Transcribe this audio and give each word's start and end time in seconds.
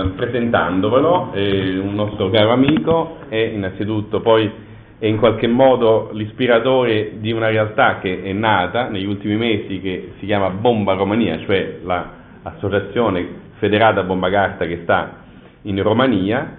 eh, 0.00 0.08
presentandovelo, 0.08 1.32
è 1.32 1.78
un 1.78 1.94
nostro 1.94 2.30
caro 2.30 2.50
amico, 2.52 3.18
è 3.28 3.36
innanzitutto 3.36 4.20
poi 4.20 4.68
è 4.98 5.06
in 5.06 5.16
qualche 5.16 5.46
modo 5.46 6.10
l'ispiratore 6.12 7.12
di 7.20 7.32
una 7.32 7.48
realtà 7.48 8.00
che 8.00 8.22
è 8.22 8.32
nata 8.32 8.88
negli 8.88 9.06
ultimi 9.06 9.36
mesi 9.36 9.80
che 9.80 10.12
si 10.18 10.26
chiama 10.26 10.50
Bomba 10.50 10.92
Romania, 10.92 11.38
cioè 11.46 11.78
l'associazione 11.82 13.26
federata 13.56 14.02
Bomba 14.02 14.28
Carta 14.28 14.66
che 14.66 14.80
sta 14.82 15.16
in 15.62 15.82
Romania. 15.82 16.56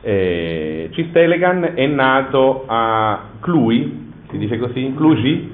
Eh, 0.00 0.90
Cistelegan 0.92 1.72
è 1.74 1.86
nato 1.86 2.64
a 2.66 3.30
Cluj, 3.40 3.90
si 4.28 4.38
dice 4.38 4.58
così? 4.58 4.92
Cluj? 4.96 5.48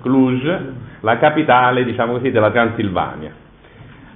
Cluj, 0.00 0.58
la 1.00 1.18
capitale 1.18 1.84
diciamo 1.84 2.14
così, 2.14 2.30
della 2.30 2.50
Transilvania 2.50 3.42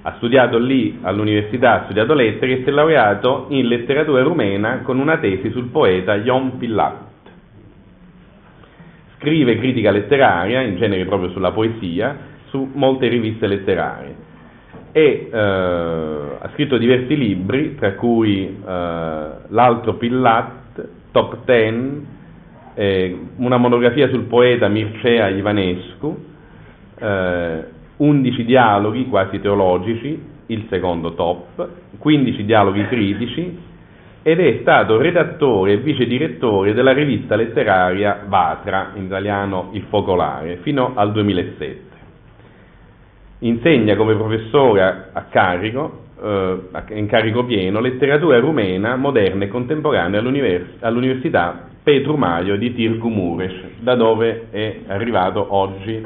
ha 0.01 0.13
studiato 0.17 0.57
lì 0.57 0.99
all'università, 1.01 1.81
ha 1.81 1.83
studiato 1.83 2.13
lettere 2.13 2.53
e 2.53 2.63
si 2.63 2.69
è 2.69 2.71
laureato 2.71 3.47
in 3.49 3.67
letteratura 3.67 4.21
rumena 4.23 4.79
con 4.79 4.99
una 4.99 5.17
tesi 5.17 5.51
sul 5.51 5.67
poeta 5.67 6.15
Ion 6.15 6.57
Pillat. 6.57 7.07
Scrive 9.17 9.57
critica 9.57 9.91
letteraria, 9.91 10.61
in 10.61 10.77
genere 10.77 11.05
proprio 11.05 11.29
sulla 11.31 11.51
poesia, 11.51 12.17
su 12.47 12.69
molte 12.73 13.07
riviste 13.07 13.47
letterarie 13.47 14.27
e 14.91 15.29
eh, 15.31 15.37
ha 15.37 16.49
scritto 16.53 16.77
diversi 16.77 17.15
libri, 17.15 17.75
tra 17.75 17.93
cui 17.93 18.45
eh, 18.45 19.27
L'altro 19.47 19.93
Pillat, 19.95 20.87
Top 21.11 21.43
Ten, 21.45 22.05
eh, 22.73 23.19
una 23.37 23.57
monografia 23.57 24.09
sul 24.09 24.23
poeta 24.23 24.67
Mircea 24.67 25.29
Ivanescu, 25.29 26.25
eh, 26.97 27.63
11 27.99 28.45
dialoghi 28.45 29.07
quasi 29.07 29.39
teologici, 29.41 30.37
il 30.47 30.65
secondo 30.69 31.13
top, 31.13 31.67
15 31.97 32.45
dialoghi 32.45 32.87
critici 32.87 33.57
ed 34.21 34.39
è 34.39 34.59
stato 34.61 34.97
redattore 34.97 35.73
e 35.73 35.77
vice 35.77 36.05
direttore 36.05 36.73
della 36.73 36.93
rivista 36.93 37.35
letteraria 37.35 38.23
Vatra, 38.27 38.91
in 38.95 39.03
italiano 39.05 39.69
Il 39.73 39.83
Focolare, 39.89 40.57
fino 40.57 40.91
al 40.95 41.11
2007. 41.11 41.87
Insegna 43.39 43.95
come 43.95 44.15
professore 44.15 45.09
a 45.13 45.21
carico, 45.29 46.03
eh, 46.21 46.57
in 46.89 47.07
carico 47.07 47.45
pieno, 47.45 47.79
letteratura 47.79 48.39
rumena 48.39 48.95
moderna 48.95 49.45
e 49.45 49.47
contemporanea 49.47 50.19
all'univers- 50.19 50.81
all'Università 50.81 51.67
Petru 51.81 52.15
Maio 52.15 52.57
di 52.57 52.73
Tirgu 52.73 53.07
Mureș, 53.07 53.53
da 53.79 53.95
dove 53.95 54.47
è 54.51 54.79
arrivato 54.87 55.45
oggi 55.49 56.05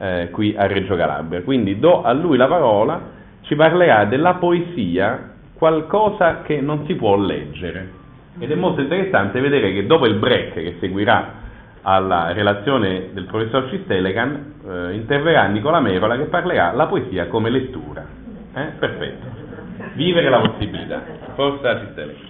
eh, 0.00 0.30
qui 0.30 0.54
a 0.56 0.66
Reggio 0.66 0.96
Calabria. 0.96 1.42
Quindi 1.42 1.78
do 1.78 2.02
a 2.02 2.12
lui 2.12 2.38
la 2.38 2.46
parola, 2.46 3.00
ci 3.42 3.54
parlerà 3.54 4.06
della 4.06 4.34
poesia, 4.34 5.32
qualcosa 5.54 6.40
che 6.40 6.60
non 6.60 6.86
si 6.86 6.94
può 6.94 7.16
leggere. 7.16 7.98
Ed 8.38 8.50
è 8.50 8.54
molto 8.54 8.80
interessante 8.80 9.40
vedere 9.40 9.72
che 9.72 9.86
dopo 9.86 10.06
il 10.06 10.14
break 10.14 10.54
che 10.54 10.76
seguirà 10.80 11.38
alla 11.82 12.32
relazione 12.32 13.10
del 13.12 13.24
professor 13.24 13.68
Cistelegan, 13.68 14.54
eh, 14.66 14.94
interverrà 14.94 15.46
Nicola 15.46 15.80
Merola 15.80 16.16
che 16.16 16.24
parlerà 16.24 16.72
la 16.72 16.86
poesia 16.86 17.26
come 17.26 17.50
lettura. 17.50 18.04
Eh? 18.54 18.64
Perfetto. 18.78 19.26
Vivere 19.94 20.30
la 20.30 20.40
possibilità. 20.40 21.02
Forza 21.34 21.78
Cistelegan. 21.80 22.26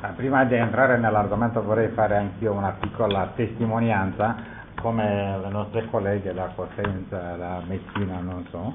Ah, 0.00 0.12
prima 0.14 0.44
di 0.44 0.54
entrare 0.54 0.98
nell'argomento 0.98 1.62
vorrei 1.62 1.88
fare 1.88 2.16
anch'io 2.16 2.52
una 2.52 2.76
piccola 2.78 3.32
testimonianza 3.34 4.54
come 4.86 5.36
le 5.42 5.48
nostre 5.48 5.84
colleghe 5.90 6.32
da 6.32 6.52
Cosenza, 6.54 7.34
da 7.34 7.60
Messina, 7.66 8.20
non 8.20 8.46
so, 8.50 8.72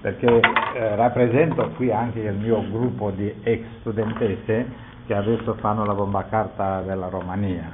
perché 0.00 0.24
eh, 0.28 0.94
rappresento 0.94 1.68
qui 1.70 1.90
anche 1.90 2.20
il 2.20 2.36
mio 2.36 2.62
gruppo 2.70 3.10
di 3.10 3.34
ex 3.42 3.64
studentesse 3.80 4.66
che 5.04 5.14
adesso 5.14 5.54
fanno 5.54 5.84
la 5.84 5.94
bomba 5.94 6.26
carta 6.26 6.80
della 6.82 7.08
Romania. 7.08 7.68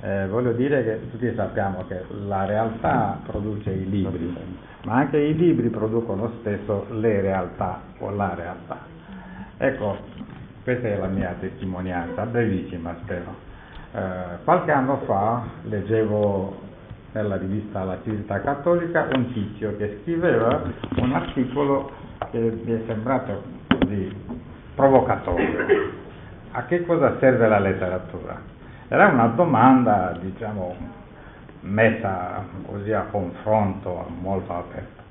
Eh, 0.00 0.28
voglio 0.28 0.52
dire 0.52 0.84
che 0.84 1.10
tutti 1.10 1.32
sappiamo 1.34 1.84
che 1.88 2.04
la 2.24 2.44
realtà 2.44 3.18
produce 3.26 3.70
i 3.70 3.90
libri, 3.90 4.32
ma 4.84 4.94
anche 4.94 5.18
i 5.18 5.34
libri 5.34 5.68
producono 5.70 6.34
spesso 6.38 6.86
le 6.90 7.20
realtà 7.20 7.80
o 7.98 8.10
la 8.10 8.32
realtà. 8.32 8.78
Ecco, 9.56 9.96
questa 10.62 10.86
è 10.86 10.96
la 10.96 11.08
mia 11.08 11.34
testimonianza, 11.40 12.24
brevissima 12.26 12.94
spero. 13.02 13.34
Eh, 13.92 14.44
qualche 14.44 14.70
anno 14.70 14.98
fa 14.98 15.42
leggevo 15.62 16.65
nella 17.16 17.36
rivista 17.36 17.82
La 17.82 17.98
Civiltà 18.02 18.40
Cattolica 18.40 19.08
un 19.14 19.32
tizio 19.32 19.74
che 19.78 20.00
scriveva 20.02 20.62
un 20.96 21.12
articolo 21.12 21.90
che 22.30 22.38
mi 22.38 22.72
è 22.72 22.82
sembrato 22.86 23.42
così 23.68 24.14
provocatorio. 24.74 25.94
A 26.50 26.64
che 26.66 26.84
cosa 26.84 27.16
serve 27.18 27.48
la 27.48 27.58
letteratura? 27.58 28.38
Era 28.88 29.08
una 29.08 29.28
domanda, 29.28 30.14
diciamo, 30.20 30.76
messa 31.60 32.44
così 32.66 32.92
a 32.92 33.06
confronto 33.10 34.06
molto 34.20 34.52
aperto. 34.52 35.02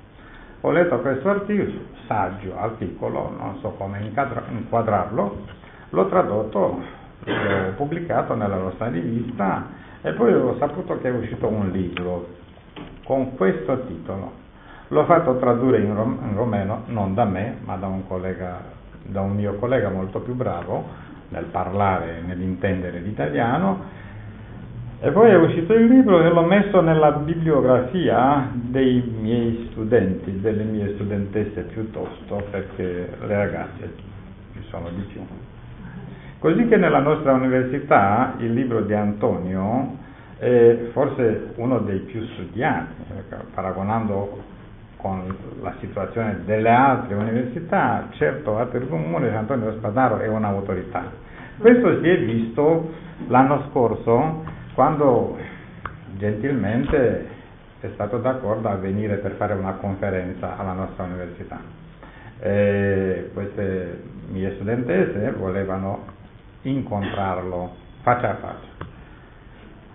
Ho 0.60 0.70
letto 0.70 1.00
questo 1.00 1.28
articolo, 1.28 1.72
saggio 2.06 2.56
articolo, 2.56 3.34
non 3.36 3.58
so 3.58 3.70
come 3.70 4.12
inquadrarlo, 4.48 5.44
l'ho 5.90 6.06
tradotto, 6.06 6.82
l'ho 7.24 7.72
pubblicato 7.74 8.34
nella 8.34 8.56
nostra 8.56 8.88
rivista 8.88 9.84
e 10.06 10.12
poi 10.12 10.32
ho 10.32 10.54
saputo 10.58 11.00
che 11.00 11.08
è 11.08 11.10
uscito 11.10 11.48
un 11.48 11.70
libro 11.70 12.28
con 13.02 13.34
questo 13.34 13.86
titolo. 13.86 14.44
L'ho 14.88 15.04
fatto 15.04 15.36
tradurre 15.38 15.80
in, 15.80 15.92
rom- 15.96 16.18
in 16.30 16.36
romeno, 16.36 16.84
non 16.86 17.12
da 17.14 17.24
me, 17.24 17.56
ma 17.64 17.74
da 17.74 17.88
un, 17.88 18.06
collega, 18.06 18.60
da 19.02 19.22
un 19.22 19.34
mio 19.34 19.54
collega 19.54 19.88
molto 19.90 20.20
più 20.20 20.34
bravo 20.34 20.84
nel 21.30 21.46
parlare 21.46 22.18
e 22.18 22.20
nell'intendere 22.20 23.00
l'italiano. 23.00 23.82
E 25.00 25.10
poi 25.10 25.30
è 25.30 25.36
uscito 25.36 25.72
il 25.74 25.86
libro 25.86 26.22
e 26.22 26.28
l'ho 26.28 26.44
messo 26.44 26.80
nella 26.80 27.10
bibliografia 27.10 28.48
dei 28.52 29.12
miei 29.20 29.66
studenti, 29.72 30.40
delle 30.40 30.62
mie 30.62 30.94
studentesse 30.94 31.62
piuttosto, 31.62 32.44
perché 32.52 33.10
le 33.26 33.36
ragazze 33.36 33.92
ci 34.52 34.62
sono 34.68 34.88
di 34.90 35.02
più. 35.02 35.20
Così 36.46 36.68
che 36.68 36.76
nella 36.76 37.00
nostra 37.00 37.32
università 37.32 38.34
il 38.38 38.52
libro 38.52 38.82
di 38.82 38.94
Antonio 38.94 39.96
è 40.38 40.90
forse 40.92 41.54
uno 41.56 41.80
dei 41.80 41.98
più 41.98 42.24
studiati, 42.24 43.02
paragonando 43.52 44.44
con 44.96 45.22
la 45.60 45.74
situazione 45.80 46.42
delle 46.44 46.70
altre 46.70 47.16
università, 47.16 48.06
certo 48.10 48.60
a 48.60 48.66
Comune 48.66 49.34
Antonio 49.34 49.72
Spadaro 49.72 50.18
è 50.18 50.28
un'autorità. 50.28 51.10
Questo 51.58 52.00
si 52.00 52.08
è 52.08 52.18
visto 52.20 52.92
l'anno 53.26 53.64
scorso 53.70 54.44
quando 54.74 55.36
gentilmente 56.16 57.26
è 57.80 57.88
stato 57.94 58.18
d'accordo 58.18 58.68
a 58.68 58.76
venire 58.76 59.16
per 59.16 59.32
fare 59.32 59.54
una 59.54 59.72
conferenza 59.72 60.56
alla 60.56 60.74
nostra 60.74 61.06
università. 61.06 61.58
E 62.38 63.30
queste 63.34 64.00
mie 64.28 64.52
studentesse 64.54 65.32
volevano 65.32 66.14
incontrarlo 66.68 67.74
faccia 68.02 68.30
a 68.30 68.34
faccia. 68.34 68.94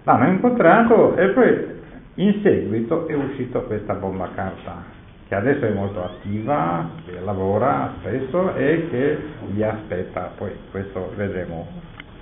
L'hanno 0.03 0.27
incontrato 0.27 1.15
e 1.15 1.29
poi 1.29 1.79
in 2.15 2.41
seguito 2.41 3.07
è 3.07 3.13
uscita 3.13 3.59
questa 3.59 3.93
bomba 3.93 4.29
carta 4.33 4.99
che 5.27 5.35
adesso 5.35 5.65
è 5.65 5.71
molto 5.71 6.03
attiva, 6.03 6.89
che 7.05 7.19
lavora 7.21 7.93
spesso 7.99 8.53
e 8.55 8.87
che 8.89 9.17
vi 9.47 9.63
aspetta, 9.63 10.31
poi 10.35 10.51
questo 10.71 11.13
vedremo 11.15 11.67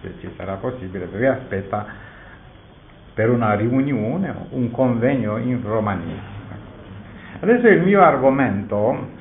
se 0.01 0.13
ci 0.19 0.29
sarà 0.37 0.57
possibile, 0.57 1.07
vi 1.07 1.25
aspetta 1.25 1.87
per 3.15 3.31
una 3.31 3.55
riunione, 3.55 4.33
un 4.51 4.69
convegno 4.69 5.37
in 5.37 5.59
Romania. 5.63 6.21
Adesso 7.39 7.67
il 7.67 7.81
mio 7.81 8.01
argomento 8.01 9.17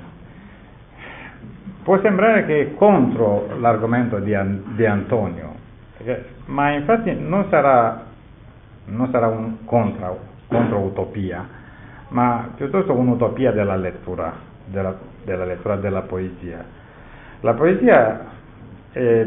Può 1.88 1.98
sembrare 2.02 2.44
che 2.44 2.60
è 2.60 2.74
contro 2.74 3.48
l'argomento 3.60 4.18
di, 4.18 4.36
di 4.74 4.84
Antonio, 4.84 5.54
ma 6.44 6.72
infatti 6.72 7.16
non 7.18 7.46
sarà, 7.48 8.04
non 8.88 9.08
sarà 9.10 9.28
un 9.28 9.64
contro, 9.64 10.18
contro 10.48 10.80
utopia, 10.80 11.48
ma 12.08 12.50
piuttosto 12.54 12.92
un'utopia 12.92 13.52
della 13.52 13.76
lettura, 13.76 14.34
della, 14.66 14.98
della 15.24 15.46
lettura 15.46 15.76
della 15.76 16.02
poesia. 16.02 16.62
La 17.40 17.54
poesia 17.54 18.20
è 18.92 19.26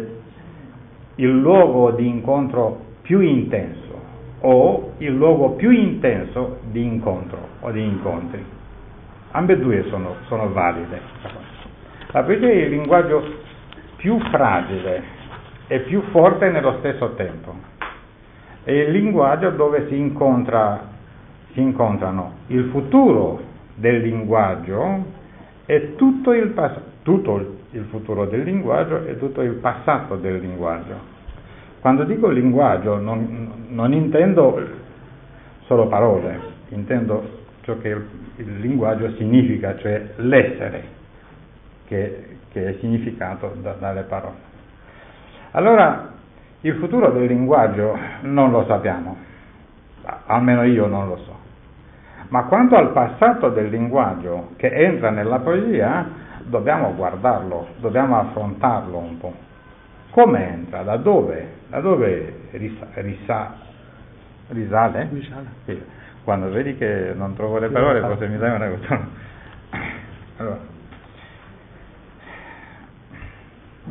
il 1.15 1.39
luogo 1.39 1.89
di 1.93 2.07
incontro 2.07 2.79
più 3.01 3.21
intenso 3.21 3.99
o 4.41 4.91
il 4.99 5.15
luogo 5.15 5.53
più 5.53 5.71
intenso 5.71 6.59
di 6.69 6.83
incontro 6.85 7.39
o 7.61 7.71
di 7.71 7.83
incontri. 7.83 8.45
Ambedue 9.31 9.85
sono, 9.89 10.17
sono 10.27 10.51
valide. 10.51 11.60
È 12.11 12.19
il 12.19 12.69
linguaggio 12.69 13.23
più 13.95 14.19
fragile 14.31 15.01
e 15.67 15.79
più 15.79 16.01
forte 16.11 16.49
nello 16.49 16.75
stesso 16.79 17.13
tempo. 17.13 17.55
È 18.63 18.71
il 18.71 18.91
linguaggio 18.91 19.51
dove 19.51 19.87
si, 19.87 19.97
incontra, 19.97 20.89
si 21.53 21.61
incontrano 21.61 22.33
il 22.47 22.65
futuro 22.65 23.41
del 23.75 24.01
linguaggio 24.01 25.05
è 25.65 25.95
tutto 25.95 26.33
il, 26.33 26.49
pass- 26.49 26.81
tutto 27.03 27.59
il 27.71 27.85
futuro 27.85 28.25
del 28.25 28.43
linguaggio 28.43 29.05
e 29.05 29.17
tutto 29.17 29.41
il 29.41 29.53
passato 29.53 30.17
del 30.17 30.39
linguaggio. 30.39 30.93
Quando 31.79 32.03
dico 32.03 32.27
linguaggio 32.27 32.97
non, 32.97 33.67
non 33.69 33.93
intendo 33.93 34.61
solo 35.65 35.87
parole, 35.87 36.39
intendo 36.69 37.39
ciò 37.61 37.77
che 37.77 37.87
il, 37.87 38.05
il 38.35 38.59
linguaggio 38.59 39.13
significa, 39.15 39.77
cioè 39.77 40.09
l'essere, 40.17 40.99
che, 41.91 42.37
che 42.53 42.67
è 42.69 42.77
significato 42.79 43.53
da, 43.59 43.73
dalle 43.73 44.03
parole. 44.03 44.49
Allora, 45.51 46.13
il 46.61 46.75
futuro 46.75 47.11
del 47.11 47.25
linguaggio 47.25 47.97
non 48.21 48.49
lo 48.49 48.63
sappiamo, 48.65 49.17
almeno 50.27 50.63
io 50.63 50.87
non 50.87 51.09
lo 51.09 51.17
so. 51.17 51.39
Ma 52.29 52.43
quanto 52.45 52.77
al 52.77 52.93
passato 52.93 53.49
del 53.49 53.67
linguaggio 53.67 54.51
che 54.55 54.67
entra 54.67 55.09
nella 55.09 55.39
poesia, 55.39 56.07
dobbiamo 56.43 56.95
guardarlo, 56.95 57.67
dobbiamo 57.81 58.17
affrontarlo 58.19 58.97
un 58.97 59.17
po'. 59.17 59.33
Come 60.11 60.47
entra? 60.47 60.83
Da 60.83 60.95
dove? 60.95 61.45
Da 61.67 61.81
dove 61.81 62.47
risa, 62.51 62.87
risa, 62.93 63.53
risale? 64.47 65.09
Quando 66.23 66.49
vedi 66.51 66.77
che 66.77 67.11
non 67.13 67.35
trovo 67.35 67.57
le 67.57 67.67
parole, 67.67 67.99
forse 67.99 68.27
mi 68.27 68.37
dai 68.37 68.55
una 68.55 68.69
cosa. 68.69 69.07
Allora. 70.37 70.70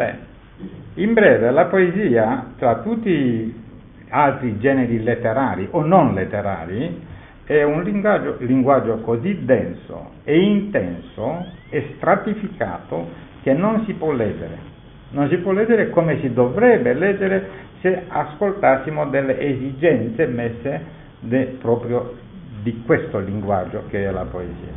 Beh, 0.00 0.14
in 0.94 1.12
breve, 1.12 1.50
la 1.50 1.66
poesia, 1.66 2.52
tra 2.56 2.76
tutti 2.76 3.10
gli 3.10 3.54
altri 4.08 4.58
generi 4.58 5.02
letterari 5.02 5.68
o 5.72 5.84
non 5.84 6.14
letterari, 6.14 7.06
è 7.44 7.62
un 7.64 7.82
linguaggio, 7.82 8.36
linguaggio 8.38 9.00
così 9.00 9.44
denso 9.44 10.12
e 10.24 10.38
intenso 10.40 11.44
e 11.68 11.92
stratificato 11.96 13.08
che 13.42 13.52
non 13.52 13.84
si 13.84 13.92
può 13.92 14.12
leggere. 14.12 14.56
Non 15.10 15.28
si 15.28 15.36
può 15.36 15.52
leggere 15.52 15.90
come 15.90 16.18
si 16.20 16.32
dovrebbe 16.32 16.94
leggere 16.94 17.48
se 17.82 18.04
ascoltassimo 18.08 19.04
delle 19.10 19.38
esigenze 19.38 20.26
messe 20.26 20.80
de, 21.20 21.58
proprio 21.60 22.14
di 22.62 22.84
questo 22.86 23.18
linguaggio 23.18 23.82
che 23.90 24.06
è 24.06 24.10
la 24.10 24.24
poesia. 24.24 24.72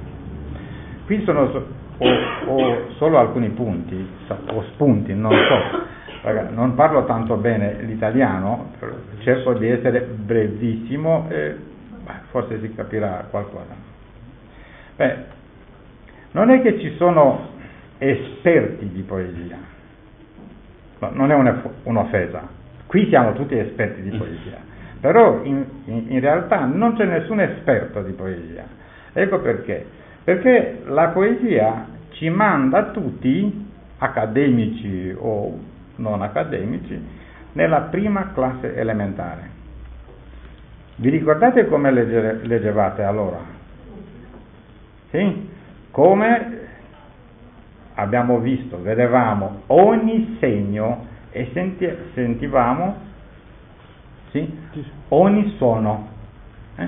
Qui 1.05 1.23
sono 1.23 1.49
ho, 1.97 2.07
ho 2.47 2.91
solo 2.97 3.17
alcuni 3.17 3.49
punti 3.49 4.07
o 4.47 4.63
spunti, 4.73 5.13
non 5.13 5.31
so, 5.31 6.31
non 6.51 6.75
parlo 6.75 7.05
tanto 7.05 7.35
bene 7.35 7.81
l'italiano, 7.81 8.71
cerco 9.19 9.53
di 9.53 9.69
essere 9.69 10.01
brevissimo 10.01 11.27
e 11.29 11.55
forse 12.29 12.59
si 12.59 12.73
capirà 12.73 13.27
qualcosa. 13.29 13.75
Beh, 14.95 15.15
non 16.31 16.49
è 16.49 16.61
che 16.61 16.79
ci 16.79 16.95
sono 16.97 17.49
esperti 17.97 18.89
di 18.89 19.01
poesia, 19.01 19.57
no, 20.99 21.09
non 21.13 21.31
è 21.31 21.35
un'offesa, 21.83 22.47
qui 22.87 23.07
siamo 23.09 23.33
tutti 23.33 23.57
esperti 23.57 24.01
di 24.01 24.15
poesia, 24.17 24.57
però 24.99 25.41
in, 25.43 25.65
in, 25.85 26.05
in 26.09 26.19
realtà 26.19 26.65
non 26.65 26.95
c'è 26.95 27.05
nessun 27.05 27.39
esperto 27.41 28.01
di 28.01 28.13
poesia. 28.13 28.65
Ecco 29.13 29.39
perché, 29.39 29.85
perché 30.23 30.83
la 30.85 31.09
poesia 31.09 31.87
ci 32.11 32.29
manda 32.29 32.91
tutti, 32.91 33.67
accademici 33.97 35.13
o 35.17 35.57
non 35.97 36.21
accademici, 36.21 37.01
nella 37.53 37.81
prima 37.81 38.31
classe 38.33 38.75
elementare. 38.75 39.49
Vi 40.95 41.09
ricordate 41.09 41.67
come 41.67 41.91
leggere, 41.91 42.39
leggevate 42.43 43.03
allora? 43.03 43.39
Sì? 45.09 45.49
Come 45.91 46.59
abbiamo 47.95 48.39
visto, 48.39 48.81
vedevamo 48.81 49.63
ogni 49.67 50.37
segno 50.39 51.05
e 51.31 51.49
senti, 51.53 51.87
sentivamo 52.13 52.95
sì? 54.31 54.51
ogni 55.09 55.53
suono. 55.57 56.09
Eh? 56.75 56.87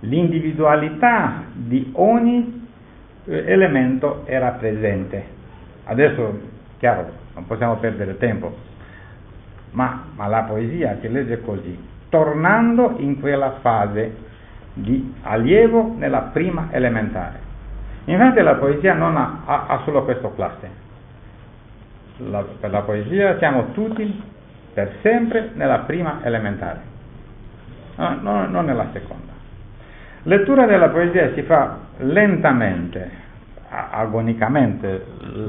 L'individualità 0.00 1.44
di 1.52 1.90
ogni 1.94 2.59
elemento 3.32 4.22
era 4.26 4.50
presente. 4.52 5.24
Adesso, 5.84 6.40
chiaro, 6.78 7.06
non 7.34 7.46
possiamo 7.46 7.76
perdere 7.76 8.16
tempo, 8.18 8.54
ma, 9.72 10.04
ma 10.14 10.26
la 10.26 10.42
poesia 10.42 10.98
si 11.00 11.10
legge 11.10 11.40
così, 11.40 11.78
tornando 12.08 12.94
in 12.98 13.20
quella 13.20 13.58
fase 13.60 14.28
di 14.74 15.14
allievo 15.22 15.94
nella 15.96 16.30
prima 16.32 16.68
elementare. 16.70 17.48
Infatti 18.04 18.40
la 18.40 18.54
poesia 18.54 18.94
non 18.94 19.16
ha, 19.16 19.42
ha, 19.44 19.66
ha 19.68 19.82
solo 19.84 20.04
questo 20.04 20.32
classe. 20.34 20.88
La, 22.18 22.44
per 22.60 22.70
la 22.70 22.82
poesia 22.82 23.38
siamo 23.38 23.72
tutti 23.72 24.22
per 24.74 24.96
sempre 25.02 25.50
nella 25.54 25.80
prima 25.80 26.20
elementare, 26.22 26.80
no, 27.96 28.18
no, 28.20 28.46
non 28.46 28.64
nella 28.66 28.88
seconda. 28.92 29.32
Lettura 30.24 30.66
della 30.66 30.90
poesia 30.90 31.32
si 31.32 31.42
fa 31.42 31.78
lentamente, 32.00 33.10
agonicamente 33.68 35.04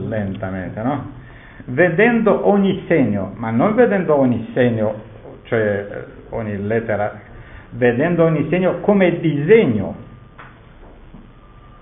lentamente, 0.08 0.82
no? 0.82 1.20
Vedendo 1.66 2.48
ogni 2.48 2.84
segno, 2.88 3.34
ma 3.36 3.52
non 3.52 3.76
vedendo 3.76 4.18
ogni 4.18 4.50
segno, 4.54 4.94
cioè 5.44 5.60
eh, 5.60 6.06
ogni 6.30 6.58
lettera, 6.66 7.20
vedendo 7.72 8.24
ogni 8.24 8.48
segno 8.50 8.80
come 8.80 9.20
disegno, 9.20 9.96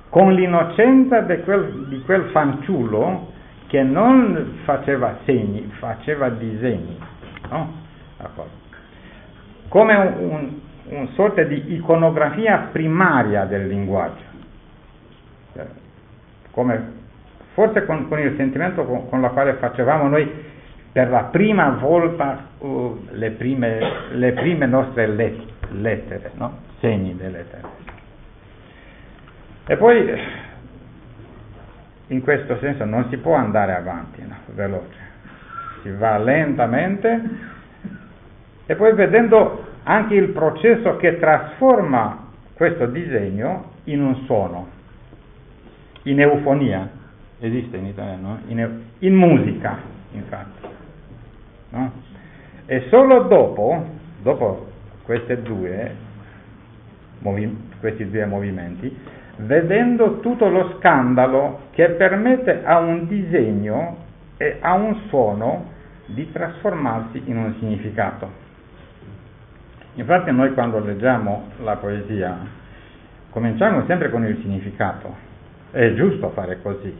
con 0.09 0.33
l'innocenza 0.33 1.21
di 1.21 1.39
quel, 1.43 1.85
di 1.87 2.01
quel 2.01 2.23
fanciullo 2.31 3.31
che 3.67 3.83
non 3.83 4.59
faceva 4.63 5.17
segni, 5.25 5.71
faceva 5.77 6.29
disegni, 6.29 6.97
no? 7.49 7.77
Come 9.69 9.95
un, 9.95 10.13
un 10.19 10.59
una 10.89 11.07
sorta 11.13 11.43
di 11.43 11.73
iconografia 11.73 12.69
primaria 12.71 13.45
del 13.45 13.67
linguaggio, 13.67 14.23
come 16.51 16.97
forse 17.53 17.85
con, 17.85 18.07
con 18.07 18.19
il 18.19 18.35
sentimento 18.37 18.85
con, 18.85 19.09
con 19.09 19.23
il 19.23 19.29
quale 19.31 19.53
facevamo 19.53 20.07
noi 20.07 20.47
per 20.91 21.09
la 21.09 21.25
prima 21.25 21.69
volta 21.79 22.47
uh, 22.57 23.07
le, 23.11 23.31
prime, 23.31 23.79
le, 24.11 24.31
prime, 24.33 24.65
nostre 24.65 25.07
let, 25.07 25.39
lettere, 25.71 26.31
no? 26.35 26.57
segni 26.79 27.15
delle 27.15 27.37
lettere. 27.37 27.67
E 29.67 29.77
poi 29.77 30.11
in 32.07 32.21
questo 32.21 32.57
senso 32.57 32.85
non 32.85 33.07
si 33.09 33.17
può 33.17 33.35
andare 33.35 33.75
avanti, 33.75 34.21
no? 34.27 34.35
veloce, 34.47 34.97
si 35.83 35.91
va 35.91 36.17
lentamente 36.17 37.21
e 38.65 38.75
poi 38.75 38.93
vedendo 38.93 39.67
anche 39.83 40.15
il 40.15 40.29
processo 40.29 40.97
che 40.97 41.19
trasforma 41.19 42.27
questo 42.55 42.87
disegno 42.87 43.71
in 43.85 44.01
un 44.01 44.15
suono, 44.25 44.67
in 46.03 46.19
eufonia, 46.19 46.89
esiste 47.39 47.77
in 47.77 47.85
italiano, 47.85 48.39
in, 48.47 48.81
in 48.99 49.13
musica, 49.13 49.77
infatti. 50.11 50.67
No? 51.69 51.91
E 52.65 52.87
solo 52.89 53.23
dopo, 53.23 53.85
dopo 54.21 54.67
due, 55.43 55.95
movi, 57.19 57.69
questi 57.79 58.09
due 58.09 58.25
movimenti, 58.25 58.95
vedendo 59.37 60.19
tutto 60.19 60.49
lo 60.49 60.75
scandalo 60.77 61.67
che 61.71 61.89
permette 61.91 62.63
a 62.63 62.77
un 62.79 63.07
disegno 63.07 63.97
e 64.37 64.57
a 64.59 64.73
un 64.73 64.95
suono 65.07 65.77
di 66.07 66.31
trasformarsi 66.31 67.23
in 67.25 67.37
un 67.37 67.55
significato. 67.59 68.47
Infatti 69.95 70.31
noi 70.31 70.53
quando 70.53 70.79
leggiamo 70.79 71.49
la 71.63 71.75
poesia 71.77 72.37
cominciamo 73.29 73.85
sempre 73.85 74.09
con 74.09 74.25
il 74.25 74.37
significato, 74.41 75.27
è 75.71 75.93
giusto 75.93 76.29
fare 76.29 76.61
così, 76.61 76.95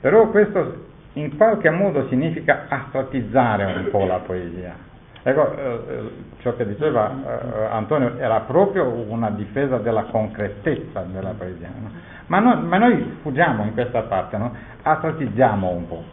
però 0.00 0.28
questo 0.28 0.92
in 1.14 1.36
qualche 1.36 1.70
modo 1.70 2.06
significa 2.08 2.66
astrattizzare 2.68 3.64
un 3.64 3.88
po' 3.90 4.04
la 4.04 4.18
poesia. 4.18 4.92
Ecco, 5.26 5.56
eh, 5.56 6.10
ciò 6.40 6.54
che 6.54 6.66
diceva 6.66 7.10
eh, 7.10 7.64
Antonio 7.70 8.18
era 8.18 8.40
proprio 8.40 8.86
una 8.86 9.30
difesa 9.30 9.78
della 9.78 10.02
concretezza 10.04 11.00
della 11.10 11.30
poesia. 11.30 11.70
No? 11.80 11.90
Ma, 12.26 12.40
no, 12.40 12.56
ma, 12.56 12.76
noi 12.76 13.18
fuggiamo 13.22 13.64
in 13.64 13.72
questa 13.72 14.02
parte, 14.02 14.36
no? 14.36 14.52
astratizziamo 14.82 15.70
un 15.70 15.88
po'. 15.88 16.04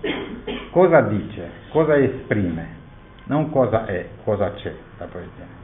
Cosa 0.71 1.01
dice, 1.01 1.49
cosa 1.71 1.97
esprime, 1.97 2.67
non 3.25 3.49
cosa 3.49 3.85
è, 3.85 4.07
cosa 4.23 4.53
c'è 4.53 4.73
la 4.97 5.05
poesia. 5.05 5.60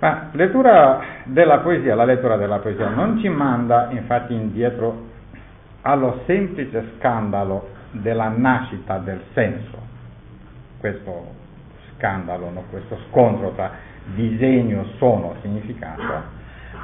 Ma 0.00 0.30
lettura 0.32 1.00
della 1.24 1.58
poesia, 1.58 1.94
la 1.94 2.04
lettura 2.04 2.36
della 2.36 2.58
poesia 2.58 2.88
non 2.88 3.18
ci 3.18 3.28
manda 3.28 3.90
infatti 3.90 4.32
indietro 4.32 5.08
allo 5.82 6.22
semplice 6.24 6.92
scandalo 6.96 7.68
della 7.92 8.28
nascita 8.28 8.96
del 8.96 9.20
senso, 9.34 9.78
questo 10.78 11.34
scandalo, 11.94 12.48
no? 12.50 12.64
questo 12.70 12.98
scontro 13.08 13.50
tra 13.50 13.70
disegno, 14.14 14.84
suono, 14.96 15.34
significato, 15.42 16.02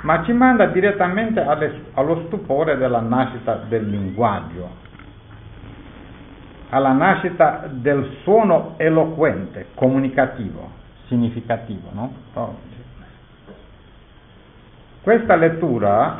ma 0.02 0.22
ci 0.24 0.32
manda 0.32 0.66
direttamente 0.66 1.40
alle, 1.40 1.84
allo 1.94 2.24
stupore 2.26 2.76
della 2.76 3.00
nascita 3.00 3.62
del 3.66 3.88
linguaggio, 3.88 4.84
alla 6.68 6.92
nascita 6.92 7.66
del 7.70 8.18
suono 8.24 8.74
eloquente, 8.76 9.68
comunicativo, 9.74 10.70
significativo. 11.06 11.88
No? 11.92 12.12
Questa 15.06 15.36
lettura 15.36 16.18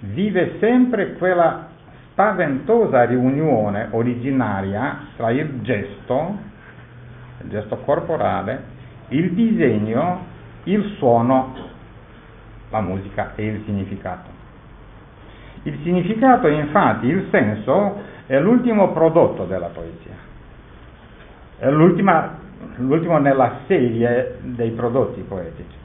vive 0.00 0.56
sempre 0.58 1.12
quella 1.12 1.68
spaventosa 2.10 3.04
riunione 3.04 3.86
originaria 3.92 5.06
tra 5.14 5.30
il 5.30 5.60
gesto, 5.60 6.36
il 7.44 7.48
gesto 7.48 7.76
corporale, 7.76 8.60
il 9.10 9.30
disegno, 9.34 10.24
il 10.64 10.82
suono, 10.98 11.54
la 12.70 12.80
musica 12.80 13.36
e 13.36 13.46
il 13.46 13.62
significato. 13.66 14.30
Il 15.62 15.78
significato, 15.84 16.48
infatti, 16.48 17.06
il 17.06 17.28
senso, 17.30 18.00
è 18.26 18.36
l'ultimo 18.40 18.90
prodotto 18.90 19.44
della 19.44 19.68
poesia, 19.68 20.16
è 21.56 21.70
l'ultimo 21.70 23.18
nella 23.18 23.58
serie 23.68 24.38
dei 24.40 24.70
prodotti 24.70 25.20
poetici. 25.20 25.81